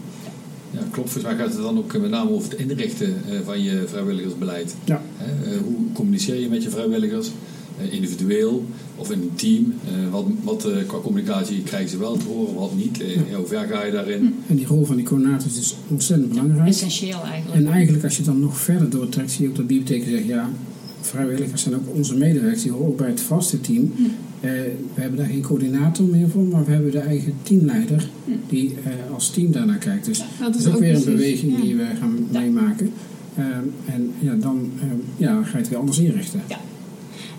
Ja, 0.70 0.78
klopt. 0.90 1.10
Volgens 1.10 1.22
mij 1.22 1.36
gaat 1.36 1.54
het 1.54 1.62
dan 1.62 1.78
ook 1.78 1.98
met 1.98 2.10
name 2.10 2.30
over 2.30 2.50
het 2.50 2.60
inrichten 2.60 3.14
eh, 3.28 3.38
van 3.44 3.62
je 3.62 3.84
vrijwilligersbeleid. 3.86 4.74
Ja. 4.84 5.02
Hè, 5.16 5.54
eh, 5.54 5.60
hoe 5.62 5.76
communiceer 5.92 6.40
je 6.40 6.48
met 6.48 6.62
je 6.62 6.70
vrijwilligers? 6.70 7.30
Eh, 7.78 7.92
individueel 7.92 8.64
of 8.96 9.10
in 9.10 9.20
een 9.20 9.34
team? 9.34 9.74
Eh, 9.86 10.10
wat 10.10 10.24
wat 10.42 10.64
eh, 10.64 10.86
qua 10.86 10.98
communicatie 10.98 11.62
krijgen 11.62 11.90
ze 11.90 11.98
wel 11.98 12.16
te 12.16 12.24
horen, 12.24 12.54
wat 12.54 12.76
niet? 12.76 13.00
Eh, 13.00 13.30
ja, 13.30 13.36
hoe 13.36 13.46
ver 13.46 13.66
ga 13.66 13.84
je 13.84 13.92
daarin? 13.92 14.34
En 14.46 14.56
die 14.56 14.66
rol 14.66 14.84
van 14.84 14.96
die 14.96 15.04
coördinator 15.04 15.46
is 15.46 15.54
dus 15.54 15.76
ontzettend 15.88 16.28
belangrijk. 16.28 16.68
Essentieel 16.68 17.22
eigenlijk. 17.24 17.66
En 17.66 17.72
eigenlijk 17.72 18.04
als 18.04 18.16
je 18.16 18.22
dan 18.22 18.40
nog 18.40 18.58
verder 18.58 18.90
doortrekt, 18.90 19.30
zie 19.30 19.42
je 19.42 19.48
ook 19.48 19.56
dat 19.56 19.66
bibliotheken 19.66 20.10
zeggen, 20.10 20.26
ja, 20.26 20.50
vrijwilligers 21.00 21.62
zijn 21.62 21.74
ook 21.74 21.94
onze 21.94 22.16
medewerkers, 22.16 22.62
die 22.62 22.72
horen 22.72 22.86
ook 22.86 22.96
bij 22.96 23.08
het 23.08 23.20
vaste 23.20 23.60
team. 23.60 23.92
Eh, 24.40 24.50
we 24.94 25.00
hebben 25.00 25.18
daar 25.18 25.28
geen 25.28 25.42
coördinator 25.42 26.06
meer 26.06 26.28
voor, 26.28 26.42
maar 26.42 26.64
we 26.64 26.72
hebben 26.72 26.90
de 26.90 26.98
eigen 26.98 27.34
teamleider 27.42 28.08
die 28.48 28.74
eh, 28.84 29.14
als 29.14 29.30
team 29.30 29.52
daarnaar 29.52 29.78
kijkt. 29.78 30.04
Dus 30.04 30.18
dat 30.18 30.26
dat 30.40 30.54
is 30.54 30.66
is 30.66 30.72
ook, 30.72 30.78
weer 30.80 30.94
een 30.94 31.04
beweging 31.04 31.56
ja. 31.56 31.60
die 31.60 31.76
we 31.76 31.86
gaan 32.00 32.26
meemaken. 32.30 32.92
Eh, 33.34 33.44
en 33.94 34.12
ja, 34.18 34.34
dan 34.34 34.70
ja, 35.16 35.42
ga 35.42 35.50
je 35.50 35.56
het 35.58 35.68
weer 35.68 35.78
anders 35.78 35.98
inrichten. 35.98 36.40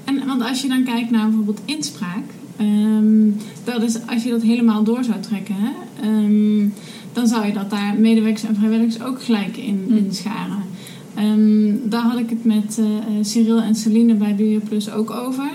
En 0.04 0.26
want 0.26 0.42
als 0.42 0.62
je 0.62 0.68
dan 0.68 0.84
kijkt 0.84 1.12
naar 1.12 1.26
bijvoorbeeld 1.28 1.62
inspraak, 1.66 2.24
ehm, 2.58 3.30
dat 3.64 3.84
is 3.84 3.98
als 4.08 4.24
je 4.24 4.30
dat 4.30 4.42
helemaal 4.42 4.84
door 4.84 5.04
zou 5.04 5.20
trekken, 5.20 5.56
hè, 5.58 5.72
ehm, 6.02 6.68
dan 7.14 7.28
zou 7.28 7.46
je 7.46 7.54
dat 7.54 7.70
daar 7.70 7.96
medewerkers 8.00 8.44
en 8.44 8.56
vrijwilligers 8.56 9.02
ook 9.04 9.24
gelijk 9.24 9.58
in, 9.58 9.86
in 9.90 10.08
scharen. 10.10 10.64
Ehm, 11.16 11.90
daar 11.90 12.02
had 12.02 12.20
ik 12.20 12.30
het 12.30 12.46
met 12.46 12.78
eh, 12.80 12.86
eh, 12.86 13.04
Cyril 13.22 13.62
en 13.62 13.76
Celine 13.76 14.14
bij 14.14 14.36
BioPlus 14.36 14.92
ook 14.92 15.12
over. 15.12 15.50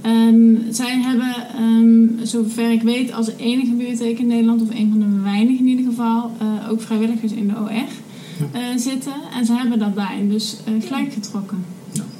Ehm, 0.00 0.54
zij 0.70 1.00
hebben, 1.00 1.34
ehm, 1.56 2.26
zover 2.26 2.70
ik 2.70 2.82
weet, 2.82 3.12
als 3.12 3.30
enige 3.36 3.70
bibliotheek 3.70 4.18
in 4.18 4.26
Nederland, 4.26 4.62
of 4.62 4.70
een 4.70 4.88
van 4.90 5.00
de 5.00 5.22
weinigen 5.22 5.66
in 5.66 5.66
ieder 5.66 5.84
geval, 5.84 6.30
eh, 6.38 6.70
ook 6.70 6.80
vrijwilligers 6.80 7.32
in 7.32 7.48
de 7.48 7.54
OR 7.54 7.70
eh, 7.70 8.60
zitten. 8.76 9.12
En 9.34 9.46
ze 9.46 9.52
hebben 9.52 9.78
dat 9.78 9.94
daarin 9.94 10.28
dus 10.28 10.56
gelijk 10.80 11.12
getrokken. 11.12 11.64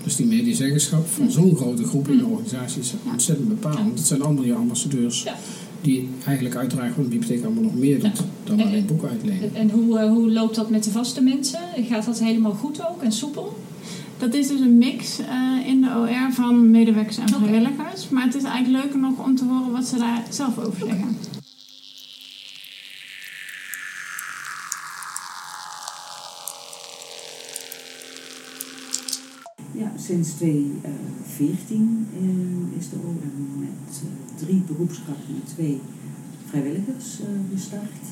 Dus 0.04 0.16
die 0.16 0.26
medezeggenschap 0.26 1.06
van 1.06 1.30
zo'n 1.30 1.56
grote 1.56 1.84
groep 1.84 2.08
in 2.08 2.18
de 2.18 2.26
organisatie 2.26 2.80
is 2.80 2.94
ontzettend 3.12 3.48
bepalend. 3.48 3.98
Het 3.98 4.06
zijn 4.06 4.22
allemaal 4.22 4.44
je 4.44 4.54
ambassadeurs 4.54 5.26
die 5.80 6.08
eigenlijk 6.26 6.56
uitdragen 6.56 6.96
wat 6.96 7.04
de 7.04 7.10
bibliotheek 7.10 7.44
allemaal 7.44 7.62
nog 7.62 7.74
meer 7.74 8.00
doet 8.00 8.22
dan 8.44 8.60
alleen 8.60 8.86
boeken 8.86 9.08
uitlenen. 9.08 9.54
En 9.54 9.70
hoe, 9.70 9.98
eh, 9.98 10.10
hoe 10.10 10.32
loopt 10.32 10.54
dat 10.54 10.70
met 10.70 10.84
de 10.84 10.90
vaste 10.90 11.22
mensen? 11.22 11.60
Gaat 11.88 12.04
dat 12.04 12.18
helemaal 12.18 12.52
goed 12.52 12.88
ook 12.88 13.02
en 13.02 13.12
soepel? 13.12 13.56
Dat 14.18 14.34
is 14.34 14.48
dus 14.48 14.60
een 14.60 14.78
mix 14.78 15.18
eh, 15.18 15.66
in 15.66 15.80
de 15.80 15.88
OR 15.88 16.32
van 16.32 16.70
medewerkers 16.70 17.18
en 17.18 17.28
vrijwilligers. 17.28 18.08
Maar 18.08 18.24
het 18.24 18.34
is 18.34 18.42
eigenlijk 18.42 18.84
leuker 18.84 19.00
nog 19.00 19.24
om 19.24 19.36
te 19.36 19.44
horen 19.44 19.72
wat 19.72 19.86
ze 19.86 19.98
daar 19.98 20.22
zelf 20.30 20.58
over 20.58 20.86
zeggen. 20.86 21.16
Ja, 29.72 29.92
sinds 29.96 30.32
2014 30.32 32.08
eh, 32.12 32.78
is 32.78 32.90
de 32.90 32.96
OM 32.96 33.58
met 33.58 34.02
drie 34.50 34.62
beroepskrachten 34.72 35.34
en 35.34 35.44
twee 35.54 35.80
vrijwilligers 36.50 37.20
eh, 37.20 37.26
gestart. 37.52 38.04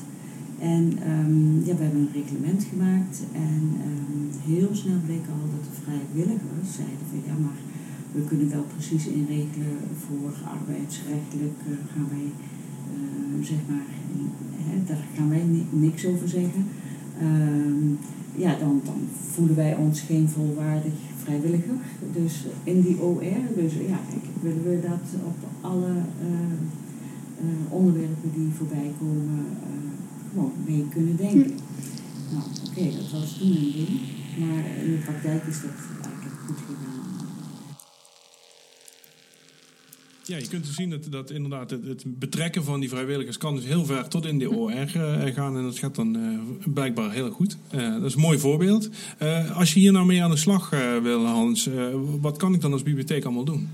En 0.59 0.83
ehm, 1.11 1.57
ja, 1.67 1.73
we 1.77 1.83
hebben 1.83 2.01
een 2.01 2.17
reglement 2.21 2.63
gemaakt 2.71 3.17
en 3.33 3.61
ehm, 3.87 4.51
heel 4.51 4.69
snel 4.71 4.99
bleek 5.05 5.25
al 5.33 5.45
dat 5.55 5.63
de 5.67 5.75
vrijwilligers 5.83 6.69
zeiden 6.79 7.05
van 7.09 7.21
ja, 7.27 7.35
maar 7.45 7.59
we 8.11 8.21
kunnen 8.29 8.49
wel 8.49 8.65
precies 8.75 9.05
inregelen 9.07 9.77
voor 10.05 10.31
arbeidsrechtelijk 10.57 11.59
eh, 11.67 11.73
gaan 11.93 12.07
wij 12.15 12.27
eh, 12.95 13.45
zeg 13.51 13.61
maar, 13.69 13.87
hè, 14.67 14.75
daar 14.85 15.03
gaan 15.15 15.29
wij 15.29 15.43
ni- 15.43 15.71
niks 15.85 16.05
over 16.05 16.27
zeggen. 16.29 16.63
Ehm, 17.19 17.87
ja, 18.43 18.51
dan, 18.59 18.81
dan 18.85 19.01
voelen 19.31 19.55
wij 19.55 19.75
ons 19.75 20.01
geen 20.01 20.29
volwaardig 20.29 20.93
vrijwilliger. 21.29 21.75
Dus 22.13 22.45
in 22.63 22.81
die 22.81 23.01
OR, 23.01 23.21
dus 23.55 23.73
ja, 23.73 23.99
kijk, 24.09 24.25
willen 24.41 24.63
we 24.63 24.79
dat 24.81 25.21
op 25.25 25.37
alle 25.61 25.93
eh, 26.21 26.53
eh, 27.37 27.71
onderwerpen 27.71 28.31
die 28.35 28.49
voorbij 28.57 28.91
komen 28.99 29.45
eh, 29.63 29.69
gewoon 30.29 30.53
mee 30.65 30.85
kunnen 30.89 31.15
denken. 31.15 31.53
Nou, 32.31 32.43
oké, 32.67 32.83
dat 32.83 33.11
was 33.11 33.37
toen 33.37 33.47
een 33.47 33.71
ding, 33.75 33.99
maar 34.39 34.63
in 34.83 34.91
de 34.91 35.01
praktijk 35.03 35.43
is 35.45 35.61
dat 35.61 35.71
eigenlijk 36.01 36.39
goed 36.45 36.57
gegaan. 36.57 36.88
Ja, 40.29 40.37
je 40.37 40.47
kunt 40.47 40.65
dus 40.65 40.75
zien 40.75 40.89
dat, 40.89 41.07
dat 41.09 41.31
inderdaad 41.31 41.69
het, 41.69 41.85
het 41.85 42.03
betrekken 42.05 42.63
van 42.63 42.79
die 42.79 42.89
vrijwilligers 42.89 43.37
kan 43.37 43.55
dus 43.55 43.65
heel 43.65 43.85
ver 43.85 44.07
tot 44.07 44.25
in 44.25 44.39
de 44.39 44.51
OR 44.51 44.71
eh, 44.71 45.33
gaan. 45.33 45.57
En 45.57 45.63
dat 45.63 45.77
gaat 45.77 45.95
dan 45.95 46.15
eh, 46.15 46.71
blijkbaar 46.73 47.11
heel 47.11 47.29
goed. 47.31 47.57
Eh, 47.69 47.93
dat 47.93 48.03
is 48.03 48.13
een 48.13 48.21
mooi 48.21 48.39
voorbeeld. 48.39 48.89
Als 49.53 49.73
je 49.73 49.79
hier 49.79 49.91
nou 49.91 50.05
mee 50.05 50.23
aan 50.23 50.29
de 50.29 50.37
slag 50.37 50.69
wil, 51.03 51.25
Hans, 51.25 51.69
wat 52.21 52.37
kan 52.37 52.53
ik 52.53 52.61
dan 52.61 52.71
als 52.71 52.83
bibliotheek 52.83 53.23
allemaal 53.25 53.43
doen? 53.43 53.69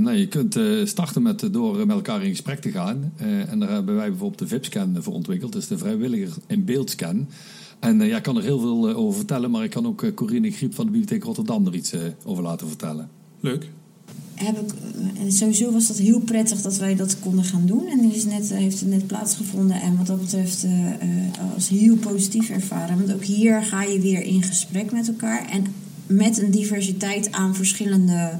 Nou, 0.00 0.12
je 0.12 0.28
kunt 0.28 0.58
starten 0.88 1.22
met 1.22 1.52
door 1.52 1.76
met 1.76 1.96
elkaar 1.96 2.24
in 2.24 2.30
gesprek 2.30 2.60
te 2.60 2.70
gaan. 2.70 3.12
En 3.48 3.58
daar 3.58 3.70
hebben 3.70 3.94
wij 3.94 4.08
bijvoorbeeld 4.08 4.38
de 4.38 4.46
VIP-scan 4.46 4.96
voor 4.98 5.14
ontwikkeld. 5.14 5.56
Is 5.56 5.68
de 5.68 5.78
vrijwilliger 5.78 6.36
in 6.46 6.64
beeldscan. 6.64 7.28
En 7.80 8.00
eh, 8.00 8.08
ja, 8.08 8.16
ik 8.16 8.22
kan 8.22 8.36
er 8.36 8.42
heel 8.42 8.58
veel 8.58 8.94
over 8.94 9.16
vertellen, 9.16 9.50
maar 9.50 9.64
ik 9.64 9.70
kan 9.70 9.86
ook 9.86 10.14
Corine 10.14 10.50
Griep 10.50 10.74
van 10.74 10.84
de 10.84 10.90
Bibliotheek 10.90 11.24
Rotterdam 11.24 11.66
er 11.66 11.74
iets 11.74 11.94
over 12.24 12.42
laten 12.42 12.68
vertellen. 12.68 13.10
Leuk. 13.40 13.68
Heb 14.34 14.60
ik, 14.60 14.70
eh, 14.70 15.22
en 15.22 15.32
sowieso 15.32 15.72
was 15.72 15.86
dat 15.86 15.98
heel 15.98 16.20
prettig 16.20 16.60
dat 16.60 16.76
wij 16.76 16.94
dat 16.94 17.18
konden 17.20 17.44
gaan 17.44 17.66
doen. 17.66 17.86
En 17.86 18.00
die 18.00 18.14
is 18.14 18.24
net, 18.24 18.48
heeft 18.48 18.80
het 18.80 18.88
net 18.88 19.06
plaatsgevonden. 19.06 19.80
En 19.80 19.96
wat 19.96 20.06
dat 20.06 20.20
betreft 20.20 20.64
eh, 20.64 20.88
eh, 20.88 20.98
als 21.54 21.68
heel 21.68 21.96
positief 21.96 22.50
ervaren. 22.50 22.98
Want 22.98 23.12
ook 23.14 23.24
hier 23.24 23.62
ga 23.62 23.82
je 23.82 24.00
weer 24.00 24.22
in 24.22 24.42
gesprek 24.42 24.92
met 24.92 25.08
elkaar. 25.08 25.48
En 25.50 25.64
met 26.06 26.38
een 26.38 26.50
diversiteit 26.50 27.32
aan 27.32 27.54
verschillende 27.54 28.30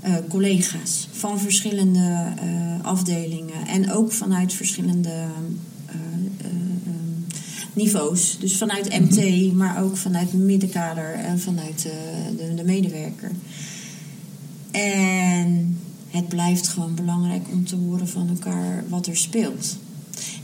eh, 0.00 0.14
collega's. 0.28 1.08
Van 1.12 1.40
verschillende 1.40 2.32
eh, 2.40 2.84
afdelingen. 2.84 3.66
En 3.66 3.92
ook 3.92 4.12
vanuit 4.12 4.52
verschillende 4.52 5.08
eh, 5.08 5.26
eh, 5.86 6.46
eh, 6.86 6.92
niveaus. 7.72 8.36
Dus 8.40 8.56
vanuit 8.56 9.00
MT, 9.00 9.52
maar 9.52 9.82
ook 9.82 9.96
vanuit 9.96 10.32
middenkader 10.32 11.14
en 11.14 11.40
vanuit 11.40 11.86
eh, 11.86 11.92
de, 12.36 12.54
de 12.54 12.64
medewerker. 12.64 13.30
En 14.72 15.78
het 16.10 16.28
blijft 16.28 16.68
gewoon 16.68 16.94
belangrijk 16.94 17.42
om 17.50 17.66
te 17.66 17.76
horen 17.76 18.08
van 18.08 18.28
elkaar 18.28 18.84
wat 18.88 19.06
er 19.06 19.16
speelt. 19.16 19.76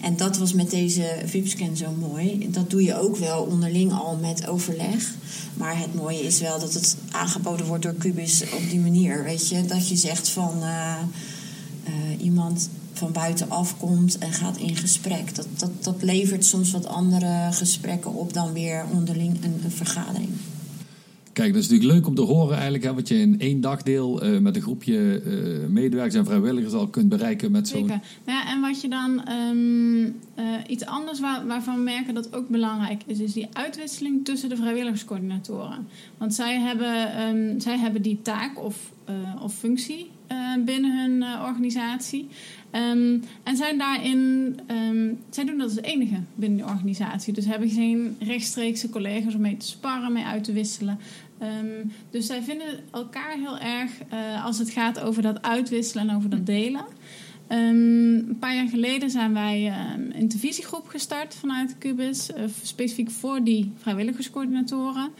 En 0.01 0.17
dat 0.17 0.37
was 0.37 0.53
met 0.53 0.71
deze 0.71 1.23
VIP-scan 1.25 1.77
zo 1.77 1.91
mooi. 1.91 2.49
Dat 2.51 2.71
doe 2.71 2.83
je 2.83 3.01
ook 3.01 3.17
wel 3.17 3.43
onderling 3.43 3.93
al 3.93 4.17
met 4.21 4.47
overleg. 4.47 5.14
Maar 5.55 5.79
het 5.79 5.95
mooie 5.95 6.23
is 6.23 6.41
wel 6.41 6.59
dat 6.59 6.75
het 6.75 6.97
aangeboden 7.11 7.67
wordt 7.67 7.83
door 7.83 7.97
Cubis 7.97 8.43
op 8.43 8.71
die 8.71 8.81
manier. 8.81 9.25
Weet 9.25 9.49
je, 9.49 9.64
dat 9.64 9.88
je 9.88 9.97
zegt 9.97 10.29
van 10.29 10.62
eh, 10.62 10.95
eh, 11.85 11.93
iemand 12.23 12.69
van 12.93 13.12
buitenaf 13.12 13.79
komt 13.79 14.19
en 14.19 14.33
gaat 14.33 14.57
in 14.57 14.77
gesprek. 14.77 15.35
Dat, 15.35 15.47
dat, 15.57 15.85
dat 15.85 16.03
levert 16.03 16.45
soms 16.45 16.71
wat 16.71 16.87
andere 16.87 17.49
gesprekken 17.51 18.14
op 18.14 18.33
dan 18.33 18.53
weer 18.53 18.85
onderling 18.93 19.45
een, 19.45 19.61
een 19.64 19.71
vergadering. 19.71 20.31
Kijk, 21.38 21.53
dat 21.53 21.62
is 21.62 21.68
natuurlijk 21.68 21.98
leuk 21.98 22.07
om 22.07 22.14
te 22.14 22.33
horen 22.33 22.55
eigenlijk, 22.55 22.85
hè, 22.85 22.94
wat 22.94 23.09
je 23.09 23.18
in 23.18 23.40
één 23.40 23.61
dagdeel 23.61 24.22
eh, 24.22 24.38
met 24.38 24.57
een 24.57 24.62
groepje 24.62 25.22
eh, 25.24 25.68
medewerkers 25.68 26.14
en 26.14 26.24
vrijwilligers 26.24 26.72
al 26.72 26.87
kunt 26.87 27.09
bereiken 27.09 27.51
met 27.51 27.68
zo'n... 27.68 27.81
Zeker. 27.81 28.01
Ja, 28.27 28.48
en 28.48 28.61
wat 28.61 28.81
je 28.81 28.88
dan 28.88 29.24
ehm, 29.24 30.05
eh, 30.35 30.44
iets 30.66 30.85
anders 30.87 31.20
waar, 31.20 31.46
waarvan 31.46 31.74
we 31.77 31.83
merken 31.83 32.14
dat 32.14 32.35
ook 32.35 32.48
belangrijk 32.48 33.03
is, 33.07 33.18
is 33.18 33.33
die 33.33 33.48
uitwisseling 33.53 34.24
tussen 34.24 34.48
de 34.48 34.57
vrijwilligerscoördinatoren. 34.57 35.87
Want 36.16 36.35
zij 36.35 36.61
hebben, 36.61 37.12
ehm, 37.12 37.61
zij 37.61 37.79
hebben 37.79 38.03
die 38.03 38.22
taak 38.22 38.64
of, 38.64 38.92
of 39.42 39.55
functie 39.55 40.11
binnen 40.64 41.01
hun 41.01 41.40
organisatie. 41.40 42.29
Ehm, 42.70 43.18
en 43.42 43.57
zijn 43.57 43.79
daarin, 43.79 44.55
zij 45.31 45.44
doen 45.44 45.59
dat 45.59 45.68
als 45.68 45.81
enige 45.81 46.20
binnen 46.35 46.59
de 46.59 46.64
organisatie. 46.64 47.33
Dus 47.33 47.46
hebben 47.46 47.68
geen 47.70 48.16
rechtstreekse 48.20 48.88
collega's 48.88 49.35
om 49.35 49.40
mee 49.40 49.57
te 49.57 49.66
sparren, 49.66 50.12
mee 50.12 50.24
uit 50.24 50.44
te 50.44 50.53
wisselen. 50.53 50.98
Ehm, 51.38 51.87
dus 52.11 52.27
zij 52.27 52.42
vinden 52.42 52.66
elkaar 52.90 53.37
heel 53.37 53.59
erg 53.59 53.90
eh, 54.09 54.44
als 54.44 54.59
het 54.59 54.70
gaat 54.70 55.01
over 55.01 55.22
dat 55.22 55.42
uitwisselen 55.42 56.09
en 56.09 56.16
over 56.16 56.31
dat 56.31 56.46
delen. 56.46 56.85
Ehm, 57.46 58.14
een 58.14 58.37
paar 58.40 58.55
jaar 58.55 58.68
geleden 58.68 59.11
zijn 59.11 59.33
wij 59.33 59.66
ehm, 59.66 60.01
een 60.12 60.29
televisiegroep 60.29 60.88
gestart 60.88 61.35
vanuit 61.35 61.79
Cubis, 61.79 62.33
eh, 62.33 62.44
specifiek 62.62 63.11
voor 63.11 63.44
die 63.44 63.72
vrijwilligerscoördinatoren. 63.77 65.11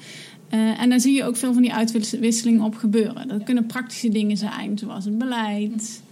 Eh, 0.49 0.81
en 0.81 0.91
daar 0.91 1.01
zie 1.01 1.15
je 1.15 1.25
ook 1.25 1.37
veel 1.37 1.53
van 1.53 1.63
die 1.63 1.75
uitwisseling 1.75 2.63
op 2.63 2.75
gebeuren. 2.75 3.29
Dat 3.29 3.43
kunnen 3.43 3.67
praktische 3.67 4.09
dingen 4.09 4.37
zijn, 4.37 4.79
zoals 4.79 5.05
het 5.05 5.19
beleid. 5.19 6.03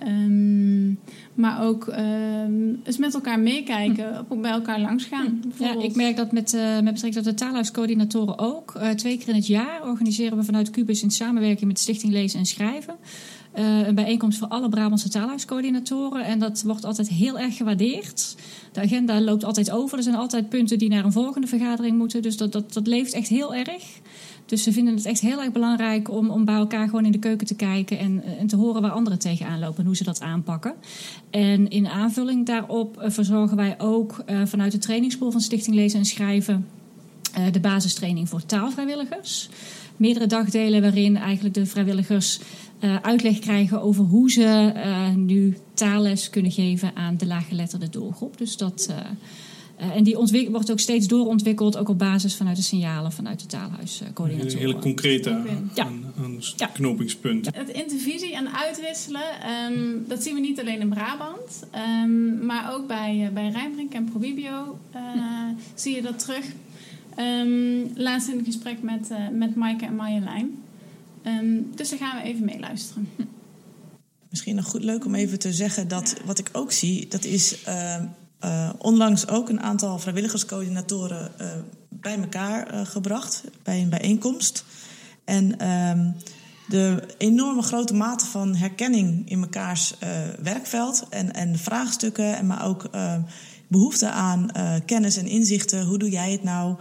Ehm, 0.00 0.88
maar 1.34 1.62
ook 1.62 1.88
ehm, 1.88 2.74
eens 2.84 2.98
met 2.98 3.14
elkaar 3.14 3.40
meekijken, 3.40 4.26
ook 4.28 4.40
bij 4.40 4.50
elkaar 4.50 4.80
langs 4.80 5.04
gaan. 5.04 5.42
Ja, 5.58 5.78
ik 5.82 5.94
merk 5.94 6.16
dat 6.16 6.32
met, 6.32 6.54
eh, 6.54 6.74
met 6.74 6.92
betrekking 6.92 7.14
tot 7.14 7.24
de 7.24 7.44
taalhuiscoördinatoren 7.44 8.38
ook. 8.38 8.74
Eh, 8.74 8.90
twee 8.90 9.18
keer 9.18 9.28
in 9.28 9.34
het 9.34 9.46
jaar 9.46 9.86
organiseren 9.88 10.38
we 10.38 10.44
vanuit 10.44 10.70
Cubus 10.70 11.02
in 11.02 11.10
samenwerking 11.10 11.66
met 11.66 11.78
Stichting 11.78 12.12
Lezen 12.12 12.38
en 12.38 12.46
Schrijven. 12.46 12.94
eh, 13.52 13.86
een 13.86 13.94
bijeenkomst 13.94 14.38
voor 14.38 14.48
alle 14.48 14.68
Brabantse 14.68 15.08
taalhuiscoördinatoren. 15.08 16.24
En 16.24 16.38
dat 16.38 16.62
wordt 16.62 16.84
altijd 16.84 17.08
heel 17.08 17.38
erg 17.38 17.56
gewaardeerd. 17.56 18.36
De 18.72 18.80
agenda 18.80 19.20
loopt 19.20 19.44
altijd 19.44 19.70
over. 19.70 19.96
Er 19.98 20.04
zijn 20.04 20.16
altijd 20.16 20.48
punten 20.48 20.78
die 20.78 20.88
naar 20.88 21.04
een 21.04 21.12
volgende 21.12 21.46
vergadering 21.46 21.98
moeten. 21.98 22.22
Dus 22.22 22.36
dat, 22.36 22.52
dat, 22.52 22.72
dat 22.72 22.86
leeft 22.86 23.12
echt 23.12 23.28
heel 23.28 23.54
erg. 23.54 23.82
Dus 24.46 24.62
ze 24.62 24.72
vinden 24.72 24.94
het 24.94 25.04
echt 25.04 25.20
heel 25.20 25.42
erg 25.42 25.52
belangrijk 25.52 26.10
om, 26.10 26.30
om 26.30 26.44
bij 26.44 26.54
elkaar 26.54 26.84
gewoon 26.84 27.04
in 27.04 27.12
de 27.12 27.18
keuken 27.18 27.46
te 27.46 27.54
kijken 27.54 27.98
en, 27.98 28.22
en 28.38 28.46
te 28.46 28.56
horen 28.56 28.82
waar 28.82 28.90
anderen 28.90 29.18
tegenaan 29.18 29.58
lopen 29.58 29.78
en 29.78 29.86
hoe 29.86 29.96
ze 29.96 30.04
dat 30.04 30.20
aanpakken. 30.20 30.74
En 31.30 31.68
in 31.68 31.88
aanvulling 31.88 32.46
daarop 32.46 32.98
eh, 32.98 33.10
verzorgen 33.10 33.56
wij 33.56 33.74
ook 33.78 34.22
eh, 34.26 34.40
vanuit 34.44 34.72
de 34.72 34.78
trainingspool 34.78 35.30
van 35.30 35.40
Stichting 35.40 35.76
Lezen 35.76 35.98
en 35.98 36.04
Schrijven 36.04 36.66
eh, 37.34 37.52
de 37.52 37.60
basistraining 37.60 38.28
voor 38.28 38.46
taalvrijwilligers. 38.46 39.48
Meerdere 39.96 40.26
dagdelen 40.26 40.82
waarin 40.82 41.16
eigenlijk 41.16 41.54
de 41.54 41.66
vrijwilligers 41.66 42.40
eh, 42.78 42.96
uitleg 43.02 43.38
krijgen 43.38 43.82
over 43.82 44.04
hoe 44.04 44.30
ze 44.30 44.72
eh, 44.74 45.14
nu 45.14 45.56
taalles 45.74 46.30
kunnen 46.30 46.52
geven 46.52 46.96
aan 46.96 47.16
de 47.16 47.26
laaggeletterde 47.26 47.88
doelgroep. 47.88 48.38
Dus 48.38 48.56
dat, 48.56 48.92
eh, 49.76 49.86
eh, 49.88 49.96
en 49.96 50.04
die 50.04 50.16
wordt 50.50 50.70
ook 50.70 50.80
steeds 50.80 51.06
doorontwikkeld, 51.06 51.76
ook 51.76 51.88
op 51.88 51.98
basis 51.98 52.34
vanuit 52.36 52.56
de 52.56 52.62
signalen 52.62 53.12
vanuit 53.12 53.38
de 53.50 53.56
Een 53.56 53.62
eh, 53.62 53.66
taalhuiscoördinatoren. 53.68 54.58
hele 54.58 54.78
concrete 54.78 55.42
Ja. 55.74 55.84
aan. 55.84 56.12
Het 57.54 57.68
intervisie 57.68 58.34
en 58.34 58.54
uitwisselen, 58.54 59.40
ehm, 59.42 60.08
dat 60.08 60.22
zien 60.22 60.34
we 60.34 60.40
niet 60.40 60.60
alleen 60.60 60.80
in 60.80 60.88
Brabant, 60.88 61.64
ehm, 61.70 62.46
maar 62.46 62.74
ook 62.74 62.86
bij, 62.86 63.16
uh, 63.16 63.28
bij 63.28 63.48
Rijnbrink 63.50 63.92
en 63.94 64.04
Probibio 64.04 64.78
eh, 64.92 65.00
zie 65.74 65.94
je 65.94 66.02
dat 66.02 66.18
terug. 66.18 66.44
Ehm, 67.16 67.78
laatst 67.94 68.28
in 68.28 68.38
een 68.38 68.44
gesprek 68.44 68.82
met, 68.82 69.10
eh 69.10 69.28
met 69.32 69.54
Maaike 69.54 69.84
en 69.84 69.96
Marjolein. 69.96 70.62
Ehm, 71.22 71.56
dus 71.74 71.88
daar 71.90 71.98
gaan 71.98 72.22
we 72.22 72.28
even 72.28 72.44
meeluisteren. 72.44 73.08
Misschien 74.30 74.54
nog 74.54 74.64
goed 74.66 74.84
leuk 74.84 75.04
om 75.04 75.14
even 75.14 75.38
te 75.38 75.52
zeggen 75.52 75.88
dat 75.88 76.16
wat 76.24 76.38
ik 76.38 76.48
ook 76.52 76.72
zie, 76.72 77.08
dat 77.08 77.24
is 77.24 77.56
eh, 78.44 78.70
onlangs 78.78 79.28
ook 79.28 79.48
een 79.48 79.60
aantal 79.60 79.98
vrijwilligerscoördinatoren 79.98 81.38
eh, 81.38 81.46
bij 81.88 82.18
elkaar 82.18 82.66
eh, 82.66 82.86
gebracht 82.86 83.44
bij 83.62 83.80
een 83.80 83.88
bijeenkomst. 83.88 84.64
En 85.24 85.58
ehm, 85.58 86.10
de 86.68 87.02
enorme 87.18 87.62
grote 87.62 87.94
mate 87.94 88.26
van 88.26 88.54
herkenning 88.54 89.30
in 89.30 89.40
mekaars 89.40 89.94
werkveld 90.42 91.06
en, 91.10 91.32
en 91.32 91.58
vraagstukken, 91.58 92.36
en 92.36 92.46
maar 92.46 92.66
ook 92.66 92.84
eh, 92.84 93.16
behoefte 93.68 94.10
aan 94.10 94.50
kennis 94.86 95.16
en 95.16 95.26
inzichten. 95.26 95.86
Hoe 95.86 95.98
doe 95.98 96.10
jij 96.10 96.32
het 96.32 96.42
nou? 96.42 96.76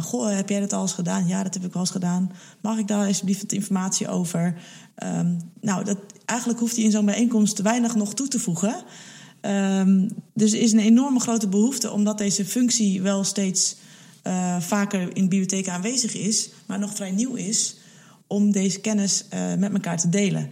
Goh, 0.00 0.34
heb 0.34 0.48
jij 0.48 0.60
dat 0.60 0.72
al 0.72 0.82
eens 0.82 0.92
gedaan? 0.92 1.26
Ja, 1.26 1.42
dat 1.42 1.54
heb 1.54 1.64
ik 1.64 1.72
wel 1.72 1.82
eens 1.82 1.90
gedaan. 1.90 2.32
Mag 2.60 2.78
ik 2.78 2.88
daar 2.88 3.06
alsjeblieft 3.06 3.42
wat 3.42 3.52
informatie 3.52 4.08
over? 4.08 4.54
Ehm, 4.94 5.36
nou, 5.60 5.84
dat, 5.84 5.98
eigenlijk 6.24 6.60
hoeft 6.60 6.76
hij 6.76 6.84
in 6.84 6.90
zo'n 6.90 7.04
bijeenkomst 7.04 7.58
weinig 7.62 7.94
nog 7.94 8.14
toe 8.14 8.28
te 8.28 8.38
voegen. 8.38 8.84
Ehm, 9.40 10.08
dus 10.34 10.52
er 10.52 10.60
is 10.60 10.72
een 10.72 10.78
enorme 10.78 11.20
grote 11.20 11.48
behoefte, 11.48 11.90
omdat 11.90 12.18
deze 12.18 12.44
functie 12.44 13.02
wel 13.02 13.24
steeds 13.24 13.76
eh, 14.22 14.60
vaker 14.60 15.00
in 15.00 15.22
de 15.22 15.28
bibliotheek 15.28 15.68
aanwezig 15.68 16.14
is, 16.14 16.50
maar 16.66 16.78
nog 16.78 16.94
vrij 16.94 17.10
nieuw 17.10 17.34
is, 17.34 17.76
om 18.26 18.52
deze 18.52 18.80
kennis 18.80 19.24
eh, 19.28 19.54
met 19.54 19.72
elkaar 19.72 19.98
te 19.98 20.08
delen. 20.08 20.50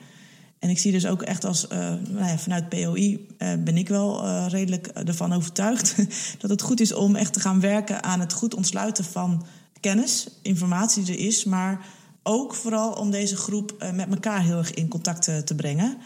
En 0.59 0.70
ik 0.70 0.79
zie 0.79 0.92
dus 0.92 1.07
ook 1.07 1.22
echt 1.22 1.44
als, 1.44 1.68
eh, 1.68 1.79
nou 2.09 2.27
ja, 2.27 2.38
vanuit 2.38 2.68
POI 2.68 3.27
ben 3.38 3.77
ik 3.77 3.88
wel 3.88 4.46
redelijk 4.49 4.87
ervan 4.87 5.33
overtuigd 5.33 5.96
dat 6.40 6.51
het 6.51 6.62
goed 6.62 6.81
is 6.81 6.92
om 6.92 7.16
echt 7.16 7.33
te 7.33 7.40
gaan 7.40 7.61
werken 7.61 8.03
aan 8.03 8.20
het 8.20 8.33
goed 8.33 8.55
ontsluiten 8.55 9.05
van 9.05 9.46
kennis, 9.81 10.29
informatie 10.42 11.05
die 11.05 11.14
er 11.14 11.27
is, 11.27 11.44
maar 11.44 11.87
ook 12.22 12.55
vooral 12.55 12.92
om 12.92 13.11
deze 13.11 13.37
groep 13.37 13.90
met 13.94 14.11
elkaar 14.11 14.42
heel 14.42 14.59
erg 14.59 14.75
in 14.75 14.88
contact 14.88 15.22
te 15.44 15.55
brengen. 15.55 15.96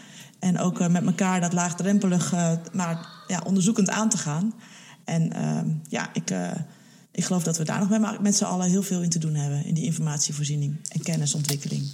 En 0.41 0.59
ook 0.59 0.81
eh, 0.81 0.89
met 0.89 1.07
elkaar 1.07 1.41
dat 1.41 1.53
laagdrempelig, 1.53 2.33
eh, 2.33 2.53
maar 2.73 3.09
ja, 3.27 3.43
onderzoekend 3.45 3.91
aan 3.91 4.09
te 4.09 4.19
gaan. 4.19 4.55
En 5.05 5.33
ehm, 5.33 5.69
ja, 5.89 6.11
ik, 6.13 6.31
eh, 6.31 6.51
ik 7.13 7.25
geloof 7.25 7.43
dat 7.43 7.59
we 7.59 7.65
daar 7.65 7.79
nog 7.79 7.89
met, 7.89 8.21
met 8.21 8.37
z'n 8.37 8.45
allen 8.45 8.71
heel 8.71 8.83
veel 8.83 9.03
in 9.03 9.11
te 9.11 9.19
doen 9.19 9.35
hebben. 9.35 9.65
In 9.65 9.75
die 9.75 9.85
informatievoorziening 9.85 10.77
en 10.89 11.03
kennisontwikkeling. 11.03 11.89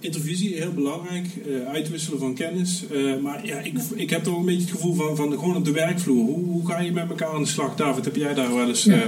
Intervisie, 0.00 0.54
heel 0.54 0.72
belangrijk. 0.72 1.26
eh, 1.46 1.72
uitwisselen 1.72 2.18
van 2.18 2.34
kennis. 2.34 2.84
Eh, 2.88 3.16
maar 3.22 3.46
ja, 3.46 3.58
ik, 3.58 3.78
ik 3.94 4.10
heb 4.10 4.24
toch 4.24 4.38
een 4.38 4.44
beetje 4.44 4.60
het 4.60 4.70
gevoel 4.70 4.94
van, 4.94 5.16
van 5.16 5.30
gewoon 5.32 5.56
op 5.56 5.64
de 5.64 5.72
werkvloer. 5.72 6.24
Hoe, 6.24 6.44
hoe 6.44 6.66
ga 6.66 6.80
je 6.80 6.92
met 6.92 7.08
elkaar 7.08 7.34
aan 7.34 7.42
de 7.42 7.48
slag? 7.48 7.76
David, 7.76 8.04
heb 8.04 8.16
jij 8.16 8.34
daar 8.34 8.54
wel 8.54 8.68
eens 8.68 8.86
eh, 8.86 8.96
Ja, 8.96 9.06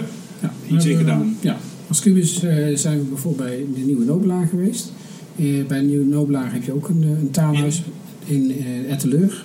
in 0.69 0.77
hebben- 0.77 0.97
gedaan? 0.99 1.37
Ja, 1.41 1.57
als 1.89 2.01
Cubus 2.01 2.43
eh, 2.43 2.77
zijn 2.77 2.99
we 2.99 3.05
bijvoorbeeld 3.05 3.49
bij 3.49 3.65
de 3.75 3.81
Nieuwe 3.81 4.05
Nobelaar 4.05 4.47
geweest. 4.47 4.93
Eh, 5.37 5.45
bij 5.69 5.81
de 5.81 5.87
Nieuwe 5.87 6.05
Nobelaar 6.05 6.53
heb 6.53 6.63
je 6.65 6.73
ook 6.75 6.89
een, 6.89 7.03
eh, 7.03 7.09
een 7.09 7.31
taalhuis 7.31 7.83
in 8.27 8.51
eh 8.59 8.93
Etteleur. 8.93 9.45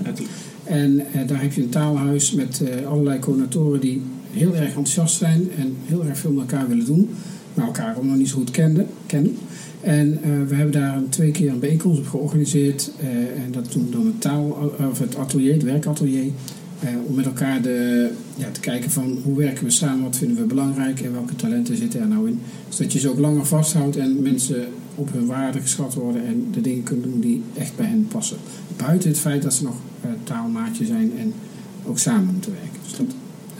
En 0.63 0.99
eh, 1.13 1.27
daar 1.27 1.41
heb 1.41 1.53
je 1.53 1.61
een 1.61 1.69
taalhuis 1.69 2.31
met 2.31 2.61
eh, 2.63 2.87
allerlei 2.87 3.19
coördinatoren 3.19 3.79
die 3.79 4.01
heel 4.31 4.55
erg 4.55 4.65
enthousiast 4.67 5.17
zijn 5.17 5.47
en 5.57 5.73
heel 5.85 6.05
erg 6.05 6.17
veel 6.17 6.31
met 6.31 6.51
elkaar 6.51 6.67
willen 6.67 6.85
doen, 6.85 7.09
maar 7.53 7.65
elkaar 7.65 7.97
ook 7.97 8.03
nog 8.03 8.15
niet 8.15 8.29
zo 8.29 8.35
goed 8.37 8.51
kenden, 8.51 8.87
kennen. 9.05 9.35
En 9.81 10.19
eh, 10.23 10.29
we 10.47 10.55
hebben 10.55 10.71
daar 10.73 11.01
twee 11.09 11.31
keer 11.31 11.49
een 11.49 11.59
bijeenkomst 11.59 11.99
op 11.99 12.07
georganiseerd. 12.07 12.91
eh, 12.99 13.07
en 13.43 13.51
dat 13.51 13.71
doen 13.73 13.85
we 13.85 13.91
dan 13.91 14.05
het, 14.05 14.21
taal, 14.21 14.73
of 14.91 14.99
het 14.99 15.15
atelier, 15.15 15.53
het 15.53 15.63
werkatelier. 15.63 16.23
eh, 16.79 16.89
om 17.07 17.15
met 17.15 17.25
elkaar 17.25 17.61
de, 17.61 18.09
ja, 18.35 18.51
te 18.51 18.59
kijken 18.59 18.91
van 18.91 19.19
hoe 19.23 19.37
werken 19.37 19.63
we 19.63 19.69
samen, 19.71 20.03
wat 20.03 20.17
vinden 20.17 20.37
we 20.37 20.43
belangrijk 20.43 20.99
en 21.01 21.11
welke 21.13 21.35
talenten 21.35 21.77
zitten 21.77 22.01
er 22.01 22.07
nou 22.07 22.27
in. 22.27 22.39
Zodat 22.69 22.93
je 22.93 22.99
ze 22.99 23.09
ook 23.09 23.19
langer 23.19 23.45
vasthoudt 23.45 23.97
en 23.97 24.21
mensen 24.21 24.67
op 24.95 25.13
hun 25.13 25.25
waarde 25.25 25.61
geschat 25.61 25.93
worden 25.93 26.25
en 26.25 26.47
de 26.51 26.61
dingen 26.61 26.83
kunnen 26.83 27.09
doen 27.11 27.19
die 27.19 27.41
echt 27.57 27.75
bij 27.75 27.85
hen 27.85 28.07
passen. 28.07 28.37
Buiten 28.77 29.09
het 29.09 29.19
feit 29.19 29.41
dat 29.41 29.53
ze 29.53 29.63
nog 29.63 29.75
eh, 30.01 30.09
taalmaatje 30.23 30.85
zijn 30.85 31.11
en 31.19 31.33
ook 31.85 31.99
samen 31.99 32.33
moeten 32.33 32.51
werken. 32.51 32.79
Dus 32.83 32.97
dat, 32.97 33.05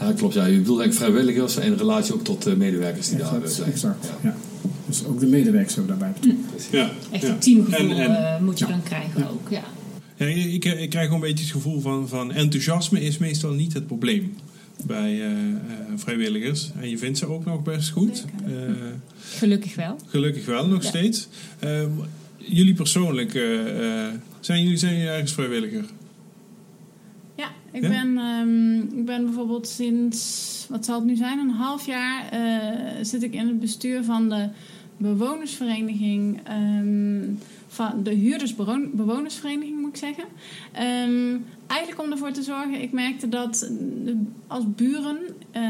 Ja, 0.00 0.12
klopt. 0.12 0.34
Ja. 0.34 0.44
Je 0.46 0.58
bedoelt 0.58 0.80
eigenlijk 0.80 1.12
vrijwilligers 1.12 1.56
en 1.56 1.66
in 1.72 1.78
relatie 1.78 2.14
ook 2.14 2.24
tot 2.24 2.42
de 2.42 2.56
medewerkers 2.56 3.08
die 3.08 3.18
daar 3.18 3.28
eh, 3.28 3.34
exact, 3.42 3.54
zijn. 3.54 3.70
exact, 3.70 4.10
ja. 4.22 4.36
Dus 4.86 5.04
ook 5.04 5.20
de 5.20 5.26
medewerkers 5.26 5.74
hebben 5.74 5.98
daarbij 5.98 6.20
betrokken. 6.20 6.44
Ja. 6.70 6.90
Echt 7.10 7.22
ja. 7.22 7.28
een 7.28 7.38
teamgevoel 7.38 7.90
En- 7.90 7.96
en- 7.96 8.34
eh, 8.34 8.40
moet 8.42 8.58
je 8.58 8.66
dan 8.66 8.82
krijgen 8.82 9.30
ook. 9.30 9.48
Ja. 9.50 9.62
Ja, 10.16 10.26
ik, 10.26 10.64
ik 10.64 10.90
krijg 10.90 11.06
gewoon 11.06 11.22
een 11.22 11.28
beetje 11.28 11.44
het 11.44 11.54
gevoel 11.54 11.80
van, 11.80 12.08
van 12.08 12.32
enthousiasme 12.32 13.00
is 13.00 13.18
meestal 13.18 13.52
niet 13.52 13.72
het 13.72 13.86
probleem. 13.86 14.32
Bij 14.86 15.20
eh, 15.22 15.30
eh, 15.30 15.56
vrijwilligers. 15.96 16.70
En 16.80 16.88
je 16.90 16.98
vindt 16.98 17.18
ze 17.18 17.26
ook 17.26 17.44
nog 17.44 17.62
best 17.62 17.90
goed. 17.90 18.24
Eh, 18.46 18.52
Gelukkig 19.20 19.74
wel. 19.74 19.98
gelukkig 20.06 20.46
wel 20.46 20.66
nog 20.66 20.82
Ja. 20.82 20.88
steeds. 20.88 21.28
Eh, 21.58 21.82
jullie 22.36 22.74
persoonlijk, 22.74 23.30
zijn, 24.40 24.62
jullie, 24.62 24.76
zijn 24.76 24.92
jullie 24.94 25.08
ergens 25.08 25.32
vrijwilliger? 25.32 25.84
Ja, 27.36 27.48
ik, 27.72 27.82
Ja? 27.82 27.88
Ben, 27.88 28.18
ehm, 28.18 28.98
ik 28.98 29.04
ben 29.04 29.24
bijvoorbeeld 29.24 29.68
sinds, 29.68 30.66
wat 30.68 30.84
zal 30.84 30.94
het 30.98 31.04
nu 31.04 31.16
zijn, 31.16 31.38
een 31.38 31.50
half 31.50 31.86
jaar 31.86 32.24
zit 33.02 33.22
ik 33.22 33.34
in 33.34 33.46
het 33.46 33.60
bestuur 33.60 34.04
van 34.04 34.28
de 34.28 34.48
bewonersvereniging, 34.96 36.40
ehm, 36.44 37.22
van 37.74 38.02
de 38.02 38.14
huurdersbewonersvereniging 38.14 39.80
moet 39.80 39.88
ik 39.88 39.96
zeggen. 39.96 40.24
Ehm, 40.72 41.36
eigenlijk 41.66 42.02
om 42.02 42.10
ervoor 42.10 42.32
te 42.32 42.42
zorgen, 42.42 42.82
ik 42.82 42.92
merkte 42.92 43.28
dat 43.28 43.62
eh, 43.62 44.14
als 44.46 44.64
buren 44.74 45.18
eh, 45.50 45.62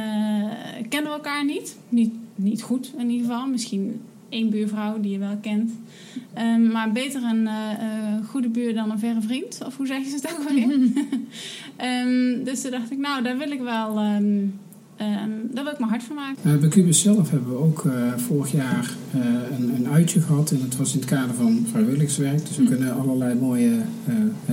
kennen 0.88 1.10
we 1.10 1.16
elkaar 1.16 1.44
niet. 1.44 1.76
niet. 1.88 2.12
Niet 2.34 2.62
goed 2.62 2.92
in 2.96 3.10
ieder 3.10 3.26
geval, 3.26 3.46
misschien 3.46 4.00
één 4.28 4.50
buurvrouw 4.50 5.00
die 5.00 5.12
je 5.12 5.18
wel 5.18 5.38
kent. 5.40 5.72
Ehm, 6.34 6.66
maar 6.66 6.92
beter 6.92 7.22
een 7.22 7.46
eh, 7.46 8.28
goede 8.28 8.48
buur 8.48 8.74
dan 8.74 8.90
een 8.90 8.98
verre 8.98 9.20
vriend. 9.20 9.60
Of 9.66 9.76
hoe 9.76 9.86
zeggen 9.86 10.10
ze 10.10 10.16
het 10.16 10.32
ook 10.32 10.48
alweer? 10.48 10.78
Ehm, 11.76 12.44
dus 12.44 12.60
toen 12.60 12.70
dacht 12.70 12.90
ik, 12.90 12.98
nou, 12.98 13.22
daar 13.22 13.38
wil 13.38 13.50
ik 13.50 13.60
wel... 13.60 13.98
ehm, 14.96 15.30
daar 15.52 15.64
wil 15.64 15.72
ik 15.72 15.78
mijn 15.78 15.90
hart 15.90 16.02
van 16.02 16.16
maken. 16.16 16.52
Eh, 16.52 16.56
bij 16.58 16.68
Cubus 16.68 17.00
zelf 17.00 17.30
hebben 17.30 17.50
we 17.50 17.58
ook 17.58 17.84
eh, 17.84 17.92
vorig 18.16 18.52
jaar 18.52 18.94
eh, 19.12 19.20
een, 19.58 19.74
een 19.76 19.88
uitje 19.88 20.20
gehad. 20.20 20.50
En 20.50 20.58
dat 20.68 20.76
was 20.76 20.92
in 20.94 21.00
het 21.00 21.08
kader 21.08 21.34
van 21.34 21.66
vrijwilligerswerk. 21.70 22.46
Dus 22.46 22.56
we 22.56 22.64
kunnen 22.64 22.94
allerlei 22.96 23.34
mooie 23.34 23.70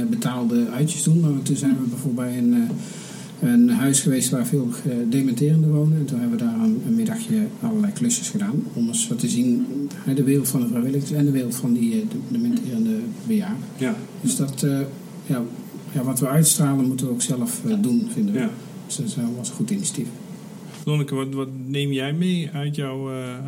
betaalde 0.09 0.67
uitjes 0.75 1.03
doen. 1.03 1.19
Maar 1.19 1.41
toen 1.43 1.55
zijn 1.55 1.75
we 1.81 1.89
bijvoorbeeld 1.89 2.27
bij 2.27 2.37
een, 2.37 2.53
eh, 2.53 3.49
een 3.51 3.69
huis 3.69 3.99
geweest 3.99 4.29
waar 4.29 4.45
veel 4.45 4.69
eh, 4.85 4.91
dementerenden 5.09 5.71
wonen. 5.71 5.97
En 5.97 6.05
toen 6.05 6.19
hebben 6.19 6.37
we 6.39 6.43
daar 6.45 6.59
een, 6.59 6.81
een 6.87 6.95
middagje 6.95 7.35
allerlei 7.61 7.93
klusjes 7.93 8.29
gedaan. 8.29 8.63
Om 8.73 8.87
eens 8.87 9.07
wat 9.07 9.19
te 9.19 9.27
zien, 9.29 9.65
de 10.15 10.23
wereld 10.23 10.47
van 10.47 10.61
de 10.61 10.67
vrijwilligers 10.67 11.11
en 11.11 11.25
de 11.25 11.31
wereld 11.31 11.55
van 11.55 11.73
die 11.73 11.91
eh, 11.93 11.99
de- 12.09 12.17
dementerende 12.37 12.95
bejaarden. 13.27 13.63
Ja. 13.77 13.95
Dus 14.21 14.35
dat, 14.35 14.63
eh, 14.63 14.79
ja, 15.25 15.41
ja, 15.91 16.03
wat 16.03 16.19
we 16.19 16.27
uitstralen 16.27 16.87
moeten 16.87 17.05
we 17.05 17.11
ook 17.11 17.21
zelf 17.21 17.61
eh, 17.65 17.75
doen, 17.81 18.07
vinden 18.13 18.33
we. 18.33 18.39
Ja. 18.39 18.49
Dus 18.87 18.95
dat 18.95 19.15
was 19.37 19.49
een 19.49 19.55
goed 19.55 19.71
initiatief. 19.71 20.07
Lonneke, 20.85 21.15
wat, 21.15 21.33
wat 21.33 21.49
neem 21.65 21.91
jij 21.91 22.13
mee 22.13 22.49
uit 22.53 22.75
jouw 22.75 23.11
eh, 23.11 23.37
eh, 23.37 23.43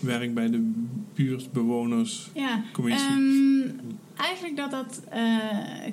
werk 0.00 0.34
bij 0.34 0.50
de 0.50 0.70
buurtbewonerscommissie? 1.14 3.10
Ja, 3.10 3.16
ehm, 3.16 3.70
eigenlijk 4.16 4.56
dat 4.56 4.70
dat 4.70 5.02
eh, 5.10 5.22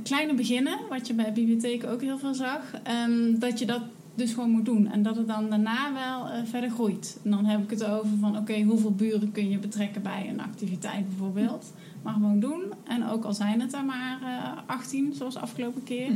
kleine 0.03 0.33
beginnen, 0.33 0.79
wat 0.89 1.07
je 1.07 1.13
bij 1.13 1.33
bibliotheken 1.33 1.89
ook 1.89 2.01
heel 2.01 2.17
veel 2.17 2.33
zag, 2.33 2.61
ehm, 2.83 3.39
dat 3.39 3.59
je 3.59 3.65
dat 3.65 3.81
dus 4.15 4.33
gewoon 4.33 4.49
moet 4.49 4.65
doen. 4.65 4.91
En 4.91 5.03
dat 5.03 5.15
het 5.15 5.27
dan 5.27 5.49
daarna 5.49 5.93
wel 5.93 6.45
verder 6.45 6.69
groeit. 6.69 7.19
En 7.23 7.31
dan 7.31 7.45
heb 7.45 7.63
ik 7.63 7.69
het 7.69 7.85
over 7.85 8.17
van, 8.19 8.37
oké, 8.37 8.61
hoeveel 8.61 8.95
buren 8.95 9.31
kun 9.31 9.49
je 9.49 9.57
betrekken 9.57 10.01
bij 10.01 10.29
een 10.29 10.41
activiteit 10.41 11.07
bijvoorbeeld. 11.07 11.73
Maar 12.01 12.13
gewoon 12.13 12.39
doen. 12.39 12.61
En 12.87 13.09
ook 13.09 13.23
al 13.23 13.33
zijn 13.33 13.61
het 13.61 13.73
er 13.73 13.85
maar 13.85 14.19
eh 14.21 14.51
18, 14.65 15.13
zoals 15.13 15.33
de 15.33 15.39
afgelopen 15.39 15.83
keer. 15.83 16.11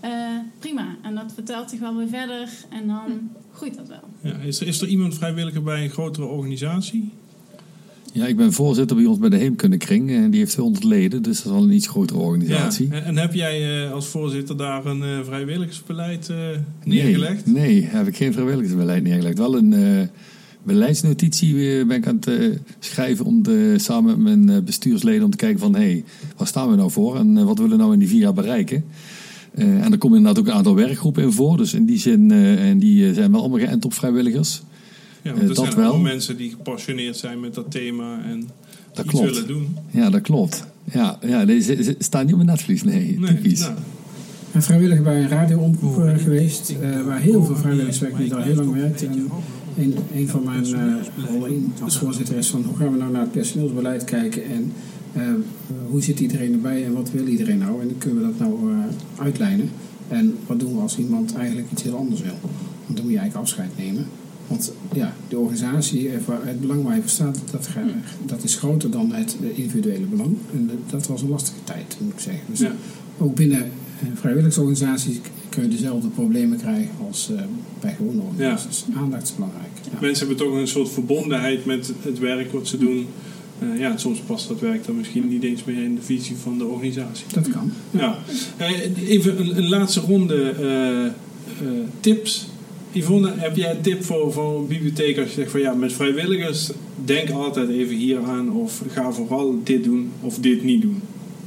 Eh, 0.00 0.10
prima. 0.58 0.96
En 1.02 1.14
dat 1.14 1.32
vertelt 1.34 1.70
zich 1.70 1.80
wel 1.80 1.96
weer 1.96 2.08
verder. 2.08 2.48
En 2.70 2.86
dan 2.86 3.30
groeit 3.52 3.76
dat 3.76 3.88
wel. 3.88 4.32
Ja, 4.32 4.38
is, 4.38 4.60
er, 4.60 4.66
is 4.66 4.80
er 4.80 4.88
iemand 4.88 5.14
vrijwilliger 5.14 5.62
bij 5.62 5.84
een 5.84 5.90
grotere 5.90 6.26
organisatie? 6.26 7.10
Ja, 8.12 8.26
ik 8.26 8.36
ben 8.36 8.52
voorzitter 8.52 8.96
bij 8.96 9.04
ons 9.04 9.18
bij 9.18 9.28
de 9.28 9.36
Heemkundekring 9.36 10.10
en 10.10 10.30
die 10.30 10.40
heeft 10.40 10.54
100 10.54 10.84
leden, 10.84 11.22
dus 11.22 11.36
dat 11.36 11.46
is 11.46 11.52
wel 11.52 11.62
een 11.62 11.72
iets 11.72 11.86
grotere 11.86 12.18
organisatie. 12.18 12.88
Ja. 12.88 13.00
En, 13.02 13.16
heb 13.16 13.34
jij 13.34 13.84
eh, 13.84 13.92
als 13.92 14.06
voorzitter 14.06 14.56
daar 14.56 14.86
een 14.86 15.02
eh, 15.02 15.24
vrijwilligersbeleid 15.24 16.28
eh, 16.28 16.36
neergelegd? 16.84 17.46
Nee, 17.46 17.54
nee, 17.54 17.82
heb 17.82 18.06
ik 18.06 18.16
geen 18.16 18.32
vrijwilligersbeleid 18.32 19.02
neergelegd. 19.02 19.38
Wel 19.38 19.56
een 19.56 19.72
eh, 19.72 20.08
beleidsnotitie 20.62 21.84
ben 21.86 21.96
ik 21.96 22.06
aan 22.06 22.16
het 22.16 22.26
eh, 22.26 22.58
schrijven 22.78 23.24
om 23.24 23.42
de, 23.42 23.74
samen 23.76 24.22
met 24.22 24.36
mijn 24.36 24.56
eh, 24.56 24.64
bestuursleden 24.64 25.24
om 25.24 25.30
te 25.30 25.36
kijken 25.36 25.58
van 25.58 25.74
hé, 25.74 25.80
hey, 25.80 26.04
waar 26.36 26.46
staan 26.46 26.70
we 26.70 26.76
nou 26.76 26.90
voor 26.90 27.16
en 27.16 27.44
wat 27.44 27.58
willen 27.58 27.76
we 27.76 27.82
nou 27.82 27.92
in 27.92 27.98
die 27.98 28.08
vier 28.08 28.20
jaar 28.20 28.32
bereiken? 28.32 28.84
Eh, 29.58 29.84
en 29.84 29.92
er 29.92 29.98
komen 29.98 30.16
inderdaad 30.18 30.42
ook 30.42 30.48
een 30.48 30.56
aantal 30.56 30.74
werkgroepen 30.74 31.22
in 31.22 31.32
voor, 31.32 31.56
dus 31.56 31.74
in 31.74 31.84
die 31.84 31.98
zin, 31.98 32.30
eh, 32.30 32.68
en 32.68 32.78
die 32.78 33.08
eh, 33.08 33.14
zijn 33.14 33.30
wel 33.30 33.40
allemaal 33.40 33.58
geënt 33.58 33.84
op 33.84 33.94
vrijwilligers. 33.94 34.62
Ja, 35.22 35.30
want 35.30 35.42
er 35.48 35.54
dat 35.54 35.64
zijn 35.64 35.76
wel. 35.76 35.98
mensen 35.98 36.36
die 36.36 36.50
gepassioneerd 36.50 37.16
zijn 37.16 37.40
met 37.40 37.54
dat 37.54 37.70
thema 37.70 38.22
en 38.24 38.48
Dat 38.92 39.04
iets 39.04 39.14
klopt. 39.14 39.30
willen 39.30 39.46
doen. 39.48 39.76
Ja, 39.90 40.10
dat 40.10 40.20
klopt. 40.20 40.66
Ja, 40.92 41.18
ja 41.26 41.44
nee, 41.44 41.60
ze, 41.60 41.94
staan 41.98 42.24
niet 42.24 42.34
op 42.34 42.38
mijn 42.44 42.50
netvlies, 42.50 42.82
nee, 42.82 43.18
Nee, 43.18 43.34
typisch. 43.34 43.60
nou. 43.60 43.72
Ik 43.72 44.54
ben 44.54 44.62
vrijwilliger 44.62 45.04
bij 45.04 45.22
een 45.22 45.28
radioomroep 45.28 45.94
geweest, 46.16 46.70
eh, 46.70 47.02
waar 47.06 47.20
heel 47.20 47.44
veel 47.44 47.56
vrijwilligerswerk 47.56 48.18
niet 48.18 48.34
al 48.34 48.42
heel 48.42 48.54
lang 48.54 48.72
werkt. 48.72 49.04
En 49.06 49.28
een, 49.78 49.94
een 50.14 50.28
van 50.28 50.44
mijn 50.44 50.64
eh, 50.64 51.26
rollen 51.28 51.72
als 51.82 51.98
voorzitter 51.98 52.36
is 52.36 52.48
van 52.48 52.62
hoe 52.62 52.76
gaan 52.76 52.92
we 52.92 52.98
nou 52.98 53.12
naar 53.12 53.20
het 53.20 53.32
personeelsbeleid 53.32 54.04
kijken 54.04 54.44
en 54.44 54.72
hoe 55.90 56.02
zit 56.02 56.20
iedereen 56.20 56.52
erbij 56.52 56.84
en 56.84 56.92
wat 56.92 57.10
wil 57.10 57.26
iedereen 57.26 57.58
nou 57.58 57.80
en 57.82 57.98
kunnen 57.98 58.18
we 58.18 58.24
dat 58.26 58.38
nou 58.48 58.72
eh, 58.72 58.78
uitlijnen. 59.24 59.70
En 60.08 60.34
wat 60.46 60.60
doen 60.60 60.74
we 60.74 60.80
als 60.80 60.98
iemand 60.98 61.34
eigenlijk 61.34 61.70
iets 61.72 61.82
heel 61.82 61.96
anders 61.96 62.20
wil? 62.20 62.36
Want 62.84 62.96
dan 62.96 63.02
moet 63.04 63.12
je 63.12 63.18
eigenlijk 63.18 63.34
afscheid 63.48 63.70
nemen. 63.76 64.06
Want 64.46 64.72
ja, 64.92 65.14
de 65.28 65.38
organisatie, 65.38 66.08
eh, 66.08 66.14
waar- 66.26 66.46
het 66.46 66.60
belang 66.60 66.82
waar 66.84 66.94
je 66.94 67.00
voor 67.00 67.10
staat, 67.10 67.38
dat, 67.50 67.66
ga- 67.66 67.84
dat 68.26 68.44
is 68.44 68.54
groter 68.56 68.90
dan 68.90 69.12
het 69.12 69.36
eh, 69.42 69.58
individuele 69.58 70.06
belang. 70.06 70.36
En 70.54 70.70
dat- 70.90 71.06
was 71.06 71.22
een 71.22 71.28
lastige 71.28 71.58
tijd, 71.64 71.96
moet 72.00 72.12
ik 72.12 72.20
zeggen. 72.20 72.42
Dus 72.50 72.58
Ja. 72.60 72.72
ook 73.18 73.34
binnen 73.34 73.70
vrijwilligersorganisaties 74.14 75.20
kun 75.48 75.62
je 75.62 75.68
dezelfde 75.68 76.08
problemen 76.08 76.58
krijgen 76.58 76.90
als 77.08 77.30
bij 77.80 77.94
gewone 77.94 78.20
organisaties. 78.22 78.84
Aandacht 78.96 79.22
is 79.22 79.34
belangrijk. 79.34 79.70
Ja. 79.92 79.98
Mensen 80.00 80.26
hebben 80.26 80.46
toch 80.46 80.54
een 80.56 80.68
soort 80.68 80.88
verbondenheid 80.88 81.64
met 81.64 81.92
het 82.02 82.18
werk 82.18 82.52
wat 82.52 82.66
ze 82.68 82.78
doen. 82.78 83.06
Eh, 83.58 83.78
ja, 83.78 83.96
soms 83.96 84.18
past 84.18 84.48
dat 84.48 84.60
werk 84.60 84.86
dan 84.86 84.96
misschien 84.96 85.28
niet 85.28 85.42
eens 85.42 85.64
meer 85.64 85.84
in 85.84 85.94
de 85.94 86.02
visie 86.02 86.36
van 86.36 86.58
de 86.58 86.64
organisatie. 86.64 87.26
Dat 87.32 87.50
kan. 87.50 87.72
Ja. 87.90 88.18
Eh, 88.56 89.08
even 89.08 89.40
een, 89.40 89.56
een 89.56 89.68
laatste 89.68 90.00
ronde 90.00 90.50
eh, 90.50 91.06
eh, 91.06 91.12
tips. 92.00 92.46
Yvonne, 92.92 93.32
heb 93.36 93.56
jij 93.56 93.70
een 93.70 93.80
tip 93.80 94.04
voor, 94.04 94.32
voor 94.32 94.58
een 94.58 94.66
bibliotheek 94.66 95.18
als 95.18 95.28
je 95.28 95.34
zegt 95.34 95.50
van 95.50 95.60
ja, 95.60 95.74
met 95.74 95.92
vrijwilligers, 95.92 96.70
denk 97.04 97.30
altijd 97.30 97.68
even 97.68 97.96
hier 97.96 98.22
aan 98.22 98.52
of 98.52 98.82
ga 98.92 99.12
vooral 99.12 99.60
dit 99.64 99.84
doen 99.84 100.10
of 100.20 100.38
dit 100.38 100.62
niet 100.62 100.82
doen. 100.82 101.02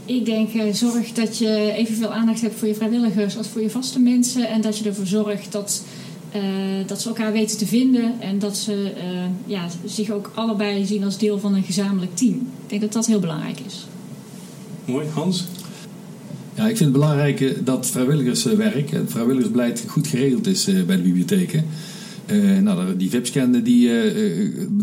Ik 0.06 0.26
denk, 0.26 0.54
eh, 0.54 0.74
zorg 0.74 1.12
dat 1.12 1.38
je 1.38 1.74
evenveel 1.76 2.14
aandacht 2.14 2.42
hebt 2.42 2.56
voor 2.56 2.68
je 2.68 2.76
vrijwilligers 2.76 3.38
als 3.38 3.48
voor 3.48 3.62
je 3.62 3.70
vaste 3.70 4.00
mensen. 4.00 4.48
En 4.48 4.62
dat 4.62 4.78
je 4.78 4.86
ervoor 4.86 5.06
zorgt 5.06 5.52
dat, 5.52 5.84
eh, 6.32 6.42
dat 6.86 7.02
ze 7.02 7.08
elkaar 7.08 7.32
weten 7.32 7.58
te 7.58 7.66
vinden. 7.66 8.22
En 8.22 8.40
dat 8.40 8.58
ze 8.58 8.92
eh, 8.98 9.04
ja, 9.46 9.68
zich 9.86 10.10
ook 10.10 10.32
allebei 10.34 10.86
zien 10.86 11.04
als 11.04 11.18
deel 11.18 11.40
van 11.40 11.54
een 11.54 11.64
gezamenlijk 11.64 12.16
team. 12.16 12.34
Ik 12.34 12.70
denk 12.70 12.82
dat 12.82 12.94
dat 12.94 13.06
heel 13.06 13.20
belangrijk 13.20 13.60
is. 13.60 13.88
Mooi, 14.86 15.08
Hans? 15.08 15.46
Ja, 16.56 16.62
ik 16.68 16.78
vind 16.78 16.80
het 16.80 16.92
belangrijk 16.92 17.42
eh, 17.42 17.52
dat 17.64 17.88
vrijwilligerswerk, 17.88 18.92
het 18.92 19.12
vrijwilligersbeleid 19.12 19.86
goed 19.88 20.08
geregeld 20.08 20.48
is 20.48 20.68
eh, 20.68 20.84
bij 20.84 20.96
de 20.96 21.02
bibliotheken. 21.02 21.66
Eh, 22.26 22.58
nou, 22.58 22.98
die 22.98 23.10
VIP-scan 23.10 23.52
die 23.52 23.90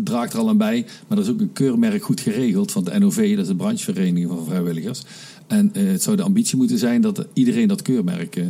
draagt 0.03 0.33
er 0.33 0.39
al 0.39 0.49
aan 0.49 0.57
bij. 0.59 0.87
Maar 1.07 1.19
er 1.19 1.25
is 1.25 1.31
ook 1.31 1.41
een 1.41 1.53
keurmerk 1.53 2.03
goed 2.03 2.21
geregeld 2.21 2.73
van 2.73 2.85
de 2.85 2.99
NOV, 2.99 3.31
dat 3.31 3.43
is 3.43 3.47
de 3.47 3.57
branchevereniging 3.57 4.29
van 4.29 4.45
vrijwilligers. 4.45 5.03
En 5.49 5.71
eh, 5.73 5.87
het 5.87 6.03
zou 6.03 6.17
de 6.17 6.23
ambitie 6.23 6.57
moeten 6.57 6.79
zijn 6.79 7.01
dat 7.01 7.27
iedereen 7.33 7.69
dat 7.69 7.83
keurmerk, 7.83 8.37
eh, 8.37 8.45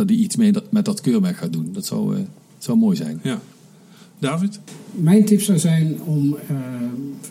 dat 0.00 0.08
die 0.08 0.18
iets 0.24 0.36
mee 0.36 0.52
dat- 0.52 0.72
met 0.72 0.84
dat 0.84 1.00
keurmerk 1.00 1.36
gaat 1.36 1.52
doen. 1.52 1.68
Dat 1.72 1.86
zou, 1.86 2.16
eh, 2.16 2.22
zou 2.58 2.78
mooi 2.78 2.96
zijn. 2.96 3.20
Ja. 3.22 3.40
David? 4.18 4.60
Mijn 4.92 5.24
tip 5.24 5.40
zou 5.42 5.58
zijn 5.58 6.00
om 6.04 6.36
eh, 6.48 6.56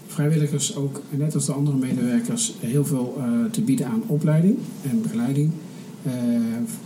vrijwilligers 0.07 0.75
ook, 0.75 1.01
net 1.09 1.35
als 1.35 1.45
de 1.45 1.53
andere 1.53 1.77
medewerkers, 1.77 2.53
heel 2.59 2.85
veel 2.85 3.15
eh, 3.17 3.51
te 3.51 3.61
bieden 3.61 3.87
aan 3.87 4.01
opleiding 4.07 4.57
en 4.89 5.01
begeleiding 5.01 5.51
eh, 6.03 6.11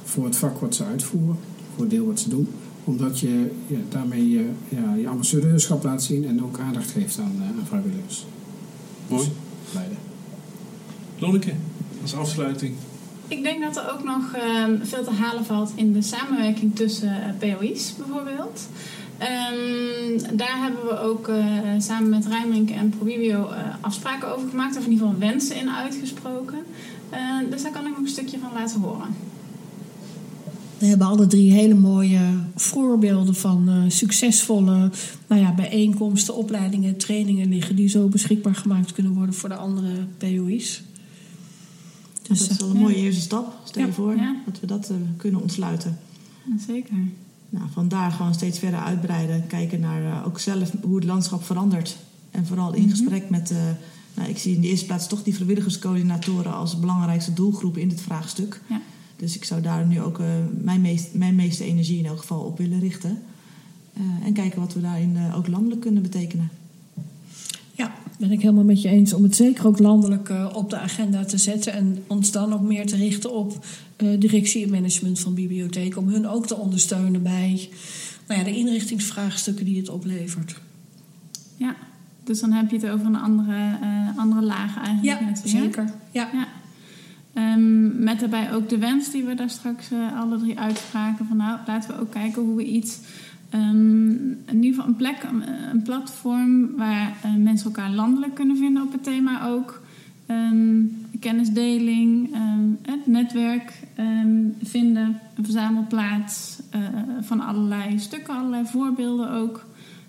voor 0.03 0.25
het 0.25 0.35
vak 0.35 0.59
wat 0.59 0.75
ze 0.75 0.83
uitvoeren, 0.83 1.35
voor 1.73 1.81
het 1.83 1.89
deel 1.89 2.05
wat 2.05 2.19
ze 2.19 2.29
doen. 2.29 2.47
Omdat 2.83 3.19
je 3.19 3.49
ja, 3.67 3.77
daarmee 3.89 4.29
je, 4.29 4.49
ja, 4.69 4.95
je 4.95 5.07
ambassadeurschap 5.07 5.83
laat 5.83 6.03
zien 6.03 6.25
en 6.27 6.43
ook 6.43 6.59
aandacht 6.59 6.91
geeft 6.91 7.19
aan, 7.19 7.35
eh, 7.39 7.59
aan 7.59 7.65
vrijwilligers. 7.67 8.25
Mooi. 9.07 9.27
Leiden. 9.73 9.97
Lonneke, 11.19 11.51
als 12.01 12.13
afsluiting. 12.15 12.73
Ik 13.37 13.43
denk 13.43 13.61
dat 13.61 13.77
er 13.77 13.91
ook 13.93 14.03
nog 14.03 14.33
ehm, 14.33 14.75
veel 14.81 15.03
te 15.03 15.11
halen 15.11 15.45
valt 15.45 15.71
in 15.75 15.93
de 15.93 16.01
samenwerking 16.01 16.75
tussen 16.75 17.23
eh, 17.23 17.55
POI's 17.55 17.93
bijvoorbeeld. 17.97 18.67
Ehm, 19.17 20.37
daar 20.37 20.61
hebben 20.61 20.83
we 20.83 20.99
ook 20.99 21.27
eh, 21.27 21.45
samen 21.77 22.09
met 22.09 22.27
Rijmrink 22.27 22.69
en 22.69 22.89
Probibio 22.89 23.49
eh, 23.49 23.57
afspraken 23.81 24.35
over 24.35 24.49
gemaakt, 24.49 24.77
of 24.77 24.85
in 24.85 24.91
ieder 24.91 25.07
geval 25.07 25.21
wensen 25.21 25.55
in 25.55 25.69
uitgesproken. 25.69 26.57
Dus 27.49 27.61
daar 27.61 27.71
kan 27.71 27.83
ik 27.83 27.89
nog 27.89 27.97
een 27.97 28.07
stukje 28.07 28.39
van 28.39 28.49
laten 28.53 28.79
horen. 28.79 29.15
We 30.77 30.85
hebben 30.85 31.07
alle 31.07 31.27
drie 31.27 31.51
hele 31.51 31.73
mooie 31.73 32.19
voorbeelden 32.55 33.35
van 33.35 33.85
succesvolle 33.87 34.89
nou 35.27 35.41
ja, 35.41 35.53
bijeenkomsten, 35.53 36.35
opleidingen, 36.35 36.97
trainingen 36.97 37.49
liggen 37.49 37.75
die 37.75 37.89
zo 37.89 38.07
beschikbaar 38.07 38.55
gemaakt 38.55 38.93
kunnen 38.93 39.13
worden 39.13 39.35
voor 39.35 39.49
de 39.49 39.55
andere 39.55 39.91
POI's. 40.17 40.83
Dus 42.27 42.39
dat 42.39 42.49
is 42.49 42.57
wel 42.57 42.69
een 42.69 42.75
ja. 42.75 42.81
mooie 42.81 42.95
eerste 42.95 43.21
stap. 43.21 43.53
Stel 43.63 43.85
je 43.85 43.93
voor 43.93 44.15
dat 44.45 44.59
we 44.59 44.67
dat 44.67 44.89
eh, 44.89 44.95
kunnen 45.17 45.41
ontsluiten. 45.41 45.97
Zeker. 46.67 46.95
nou, 47.49 47.65
vandaar 47.73 48.11
gewoon 48.11 48.33
steeds 48.33 48.59
verder 48.59 48.79
uitbreiden. 48.79 49.47
Kijken 49.47 49.79
naar 49.79 50.03
eh, 50.03 50.27
ook 50.27 50.39
zelf 50.39 50.71
hoe 50.81 50.95
het 50.95 51.03
landschap 51.03 51.43
verandert. 51.43 51.97
En 52.31 52.45
vooral 52.45 52.73
in 52.73 52.81
Mhm. 52.81 52.89
gesprek 52.89 53.29
met, 53.29 53.51
eh, 53.51 53.57
nou, 54.13 54.29
ik 54.29 54.37
zie 54.37 54.55
in 54.55 54.61
de 54.61 54.67
eerste 54.67 54.85
plaats 54.85 55.07
toch 55.07 55.23
die 55.23 55.33
vrijwilligerscoördinatoren 55.35 56.53
als 56.53 56.79
belangrijkste 56.79 57.33
doelgroep 57.33 57.77
in 57.77 57.89
dit 57.89 58.01
vraagstuk. 58.01 58.61
Ja. 58.69 58.81
Dus 59.15 59.35
ik 59.35 59.43
zou 59.43 59.61
daar 59.61 59.85
nu 59.85 60.01
ook 60.01 60.19
eh, 60.19 60.25
mijn, 60.61 60.81
meest, 60.81 61.13
mijn 61.13 61.35
meeste 61.35 61.63
energie 61.63 61.97
in 61.99 62.05
elk 62.05 62.19
geval 62.19 62.39
op 62.39 62.57
willen 62.57 62.79
richten. 62.79 63.21
Eh, 63.93 64.01
en 64.25 64.33
kijken 64.33 64.59
wat 64.59 64.73
we 64.73 64.81
daarin 64.81 65.17
eh, 65.17 65.37
ook 65.37 65.47
landelijk 65.47 65.81
kunnen 65.81 66.01
betekenen. 66.01 66.49
Ben 68.23 68.31
ik 68.31 68.41
helemaal 68.41 68.63
met 68.63 68.81
je 68.81 68.89
eens 68.89 69.13
om 69.13 69.23
het 69.23 69.35
zeker 69.35 69.67
ook 69.67 69.79
landelijk 69.79 70.29
eh, 70.29 70.49
op 70.53 70.69
de 70.69 70.77
agenda 70.77 71.25
te 71.25 71.37
zetten. 71.37 71.73
En 71.73 72.03
ons 72.07 72.31
dan 72.31 72.53
ook 72.53 72.61
meer 72.61 72.85
te 72.85 72.95
richten 72.95 73.33
op 73.33 73.65
eh, 73.95 74.07
directie 74.19 74.63
en 74.63 74.69
management 74.69 75.19
van 75.19 75.33
bibliotheken. 75.33 76.01
Om 76.01 76.07
hun 76.07 76.27
ook 76.27 76.47
te 76.47 76.55
ondersteunen 76.55 77.23
bij 77.23 77.69
nou 78.27 78.39
ja, 78.39 78.45
de 78.45 78.55
inrichtingsvraagstukken 78.55 79.65
die 79.65 79.77
het 79.77 79.89
oplevert. 79.89 80.55
Ja, 81.57 81.75
dus 82.23 82.39
dan 82.39 82.51
heb 82.51 82.69
je 82.69 82.75
het 82.75 82.89
over 82.89 83.05
een 83.05 83.15
andere, 83.15 83.77
eh, 83.81 84.17
andere 84.17 84.41
laag 84.41 84.77
eigenlijk. 84.77 85.19
Ja, 85.19 85.49
zeker. 85.49 85.93
Ja. 86.11 86.29
Ehm, 87.33 88.03
met 88.03 88.19
daarbij 88.19 88.53
ook 88.53 88.69
de 88.69 88.77
wens 88.77 89.11
die 89.11 89.23
we 89.23 89.33
daar 89.33 89.49
straks 89.49 89.87
alle 90.15 90.39
drie 90.39 90.59
uitspraken. 90.59 91.25
Van 91.27 91.37
nou, 91.37 91.59
laten 91.67 91.95
we 91.95 92.01
ook 92.01 92.11
kijken 92.11 92.41
hoe 92.41 92.55
we 92.55 92.65
iets... 92.65 92.99
ehm, 93.53 94.09
in 94.45 94.63
ieder 94.63 94.73
geval 94.73 94.87
een 94.87 94.95
plek, 94.95 95.27
een, 95.71 95.81
platform... 95.81 96.75
waar 96.77 97.17
eh, 97.23 97.35
mensen 97.35 97.65
elkaar 97.65 97.91
landelijk 97.91 98.35
kunnen 98.35 98.57
vinden 98.57 98.83
op 98.83 98.91
het 98.91 99.03
thema 99.03 99.47
ook. 99.47 99.81
Ehm, 100.25 100.81
kennisdeling, 101.19 102.33
ehm, 102.33 102.91
het 102.91 103.07
netwerk 103.07 103.73
ehm, 103.95 104.37
vinden. 104.61 105.19
Een 105.35 105.43
verzamelplaats 105.43 106.59
eh, 106.69 106.81
van 107.21 107.39
allerlei 107.39 107.99
stukken, 107.99 108.35
allerlei 108.35 108.65
voorbeelden 108.65 109.31
ook. 109.31 109.65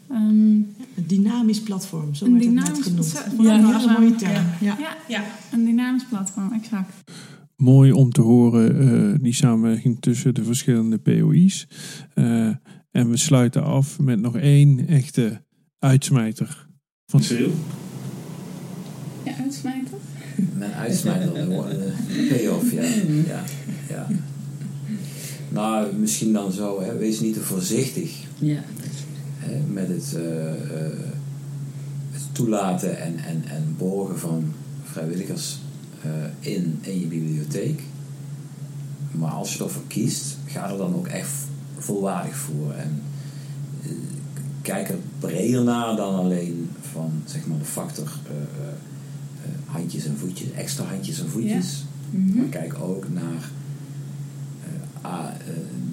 Een 0.09 0.75
dynamisch 0.95 1.63
platform, 1.63 2.15
zo 2.15 2.25
Een 2.25 2.33
werd 2.33 2.45
het 2.45 2.55
net 2.55 2.83
genoemd. 2.83 3.25
ik 3.33 3.41
ja, 3.43 3.55
een 3.55 3.67
ja, 3.67 3.79
hele 3.79 3.93
mooie 3.93 4.11
ja. 4.11 4.17
term. 4.17 4.45
Ja. 4.61 4.77
Ja, 4.79 4.97
ja, 5.09 5.25
een 5.53 5.65
dynamisch 5.65 6.05
platform, 6.05 6.53
exact. 6.53 7.03
Mooi 7.57 7.93
om 7.93 8.11
te 8.11 8.21
horen, 8.21 8.81
eh, 8.81 9.19
die 9.21 9.33
samenwerking 9.33 9.97
tussen 10.01 10.35
de 10.35 10.45
verschillende 10.45 10.99
POI's. 10.99 11.67
Eh, 12.15 12.49
en 12.95 13.11
we 13.11 13.17
sluiten 13.17 13.63
af 13.63 13.99
met 13.99 14.21
nog 14.21 14.37
één 14.37 14.89
echte 14.89 15.41
uitsmijter 15.79 16.67
van 17.07 17.23
Cyril. 17.23 17.53
Ja, 19.25 19.37
uitsmijter. 19.37 19.99
Mijn 20.57 20.73
uitsmijter, 20.73 21.35
de 21.35 21.47
de 21.49 22.27
payoff, 22.29 22.73
ja. 22.73 22.83
ja. 23.27 23.45
ja. 23.89 24.07
Nou, 25.49 25.97
misschien 25.97 26.33
dan 26.33 26.53
zo, 26.53 26.83
hè. 26.83 26.97
wees 26.97 27.21
niet 27.21 27.35
te 27.35 27.41
voorzichtig 27.41 28.13
Ja. 28.39 28.63
hè, 29.39 29.61
met 29.73 29.89
het, 29.89 30.15
eh, 30.15 30.53
eh, 30.53 30.93
het 32.11 32.23
toelaten 32.33 33.01
en, 33.01 33.19
en, 33.19 33.45
en 33.49 33.75
borgen 33.79 34.19
van 34.19 34.53
vrijwilligers 34.83 35.59
eh, 36.03 36.53
in, 36.53 36.79
in 36.81 37.01
je 37.01 37.07
bibliotheek. 37.07 37.83
Maar 39.11 39.31
als 39.31 39.55
je 39.57 39.65
ervoor 39.65 39.87
kiest, 39.87 40.37
ga 40.47 40.71
er 40.71 40.77
dan 40.77 40.95
ook 40.95 41.07
echt 41.07 41.33
volwaardig 41.79 42.37
voor. 42.37 42.73
En 42.73 43.03
eh, 43.83 43.91
kijk 44.63 44.89
er 44.89 44.99
breder 45.19 45.65
naar 45.65 45.97
dan 45.97 46.15
alleen 46.15 46.71
van 46.93 47.13
zeg 47.25 47.47
maar, 47.47 47.59
de 47.59 47.65
factor 47.65 48.09
eh, 48.27 48.33
eh, 48.37 48.75
handjes 49.65 50.07
en 50.07 50.17
voetjes, 50.19 50.51
extra 50.53 50.85
handjes 50.85 51.21
en 51.21 51.29
voetjes. 51.29 51.85
Mhm. 52.11 52.37
Maar 52.37 52.47
kijk 52.47 52.75
ook 52.83 53.07
naar 53.13 53.51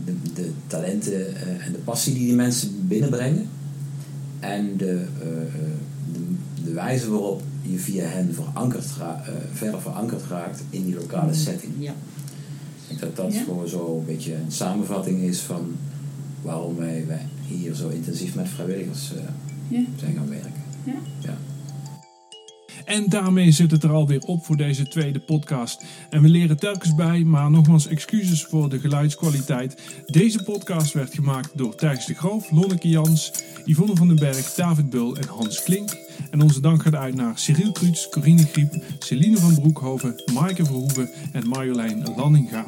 de, 0.05 0.13
de 0.33 0.51
talenten 0.67 1.35
en 1.61 1.71
de 1.71 1.77
passie 1.77 2.13
die 2.13 2.25
die 2.25 2.35
mensen 2.35 2.87
binnenbrengen. 2.87 3.47
En 4.39 4.77
de, 4.77 5.05
de, 6.13 6.33
de 6.63 6.71
wijze 6.71 7.09
waarop 7.09 7.41
je 7.61 7.77
via 7.77 8.05
hen 8.05 8.33
verankerd 8.33 8.85
ra- 8.99 9.23
verder 9.53 9.81
verankerd 9.81 10.25
raakt 10.29 10.63
in 10.69 10.85
die 10.85 10.95
lokale 10.95 11.33
setting. 11.33 11.73
Ja. 11.77 11.93
Ik 12.91 12.99
denk 12.99 13.15
dat 13.15 13.25
dat 13.25 13.33
Ja. 13.33 13.43
gewoon 13.43 13.67
zo 13.67 13.97
een 13.99 14.05
beetje 14.05 14.33
een 14.33 14.51
samenvatting 14.51 15.21
is 15.21 15.39
van 15.39 15.75
waarom 16.41 16.75
wij, 16.75 17.03
wij 17.07 17.25
hier 17.47 17.75
zo 17.75 17.87
intensief 17.89 18.35
met 18.35 18.49
vrijwilligers 18.49 19.13
eh, 19.15 19.21
Ja. 19.67 19.83
zijn 19.99 20.15
gaan 20.15 20.29
werken. 20.29 20.51
Ja. 21.19 21.37
En 22.91 23.05
daarmee 23.09 23.51
zit 23.51 23.71
het 23.71 23.83
er 23.83 23.91
alweer 23.91 24.21
op 24.21 24.45
voor 24.45 24.57
deze 24.57 24.87
tweede 24.87 25.19
podcast. 25.19 25.83
En 26.09 26.21
we 26.21 26.27
leren 26.27 26.57
telkens 26.57 26.95
bij, 26.95 27.23
maar 27.23 27.51
nogmaals 27.51 27.87
excuses 27.87 28.43
voor 28.43 28.69
de 28.69 28.79
geluidskwaliteit. 28.79 29.81
Deze 30.05 30.43
podcast 30.43 30.93
werd 30.93 31.13
gemaakt 31.13 31.57
door 31.57 31.75
Thijs 31.75 32.05
de 32.05 32.13
Groof, 32.13 32.51
Lonneke 32.51 32.89
Jans, 32.89 33.31
Yvonne 33.65 33.95
van 33.95 34.07
den 34.07 34.15
Berg, 34.15 34.53
David 34.53 34.89
Bul 34.89 35.17
en 35.17 35.27
Hans 35.27 35.63
Klink. 35.63 35.97
En 36.31 36.41
onze 36.41 36.61
dank 36.61 36.81
gaat 36.81 36.95
uit 36.95 37.15
naar 37.15 37.39
Cyril 37.39 37.71
Kruits, 37.71 38.09
Corine 38.09 38.43
Griep, 38.43 38.83
Celine 38.99 39.37
van 39.37 39.53
Broekhoven, 39.53 40.23
Maaike 40.33 40.65
Verhoeven 40.65 41.09
en 41.31 41.47
Marjolein 41.47 42.03
Lanninga. 42.15 42.65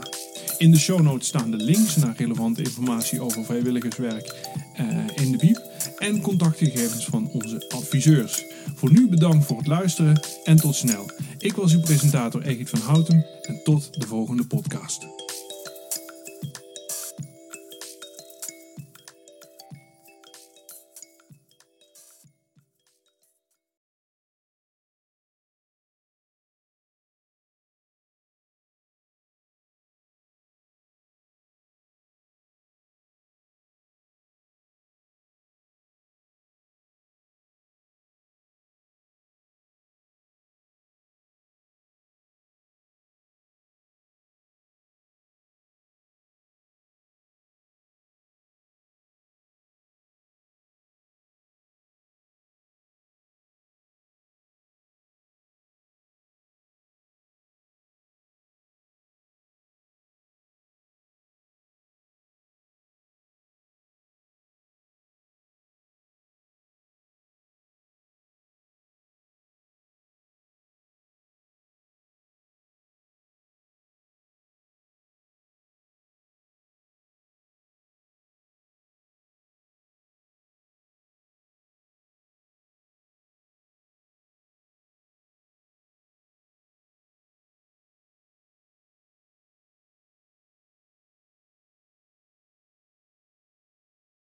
In 0.64 0.72
de 0.72 0.80
show 0.80 1.02
notes 1.02 1.28
staan 1.28 1.52
de 1.52 1.58
links 1.58 1.96
naar 1.96 2.14
relevante 2.18 2.64
informatie 2.64 3.22
over 3.22 3.46
vrijwilligerswerk 3.46 4.36
eh, 4.74 4.88
in 5.16 5.32
de 5.32 5.38
Biep 5.38 5.62
en 5.98 6.22
contactgegevens 6.22 7.06
van 7.06 7.30
onze 7.32 7.72
adviseurs. 7.76 8.46
Voor 8.76 8.92
nu 8.92 9.08
bedankt 9.08 9.46
voor 9.46 9.58
het 9.58 9.68
luisteren 9.68 10.22
en 10.44 10.58
tot 10.58 10.76
snel. 10.76 11.10
Ik 11.38 11.54
was 11.54 11.74
uw 11.74 11.82
presentator 11.82 12.42
Egit 12.42 12.70
van 12.70 12.80
Houten 12.80 13.26
en 13.42 13.60
tot 13.64 14.00
de 14.00 14.08
volgende 14.08 14.46
podcast. 14.46 15.06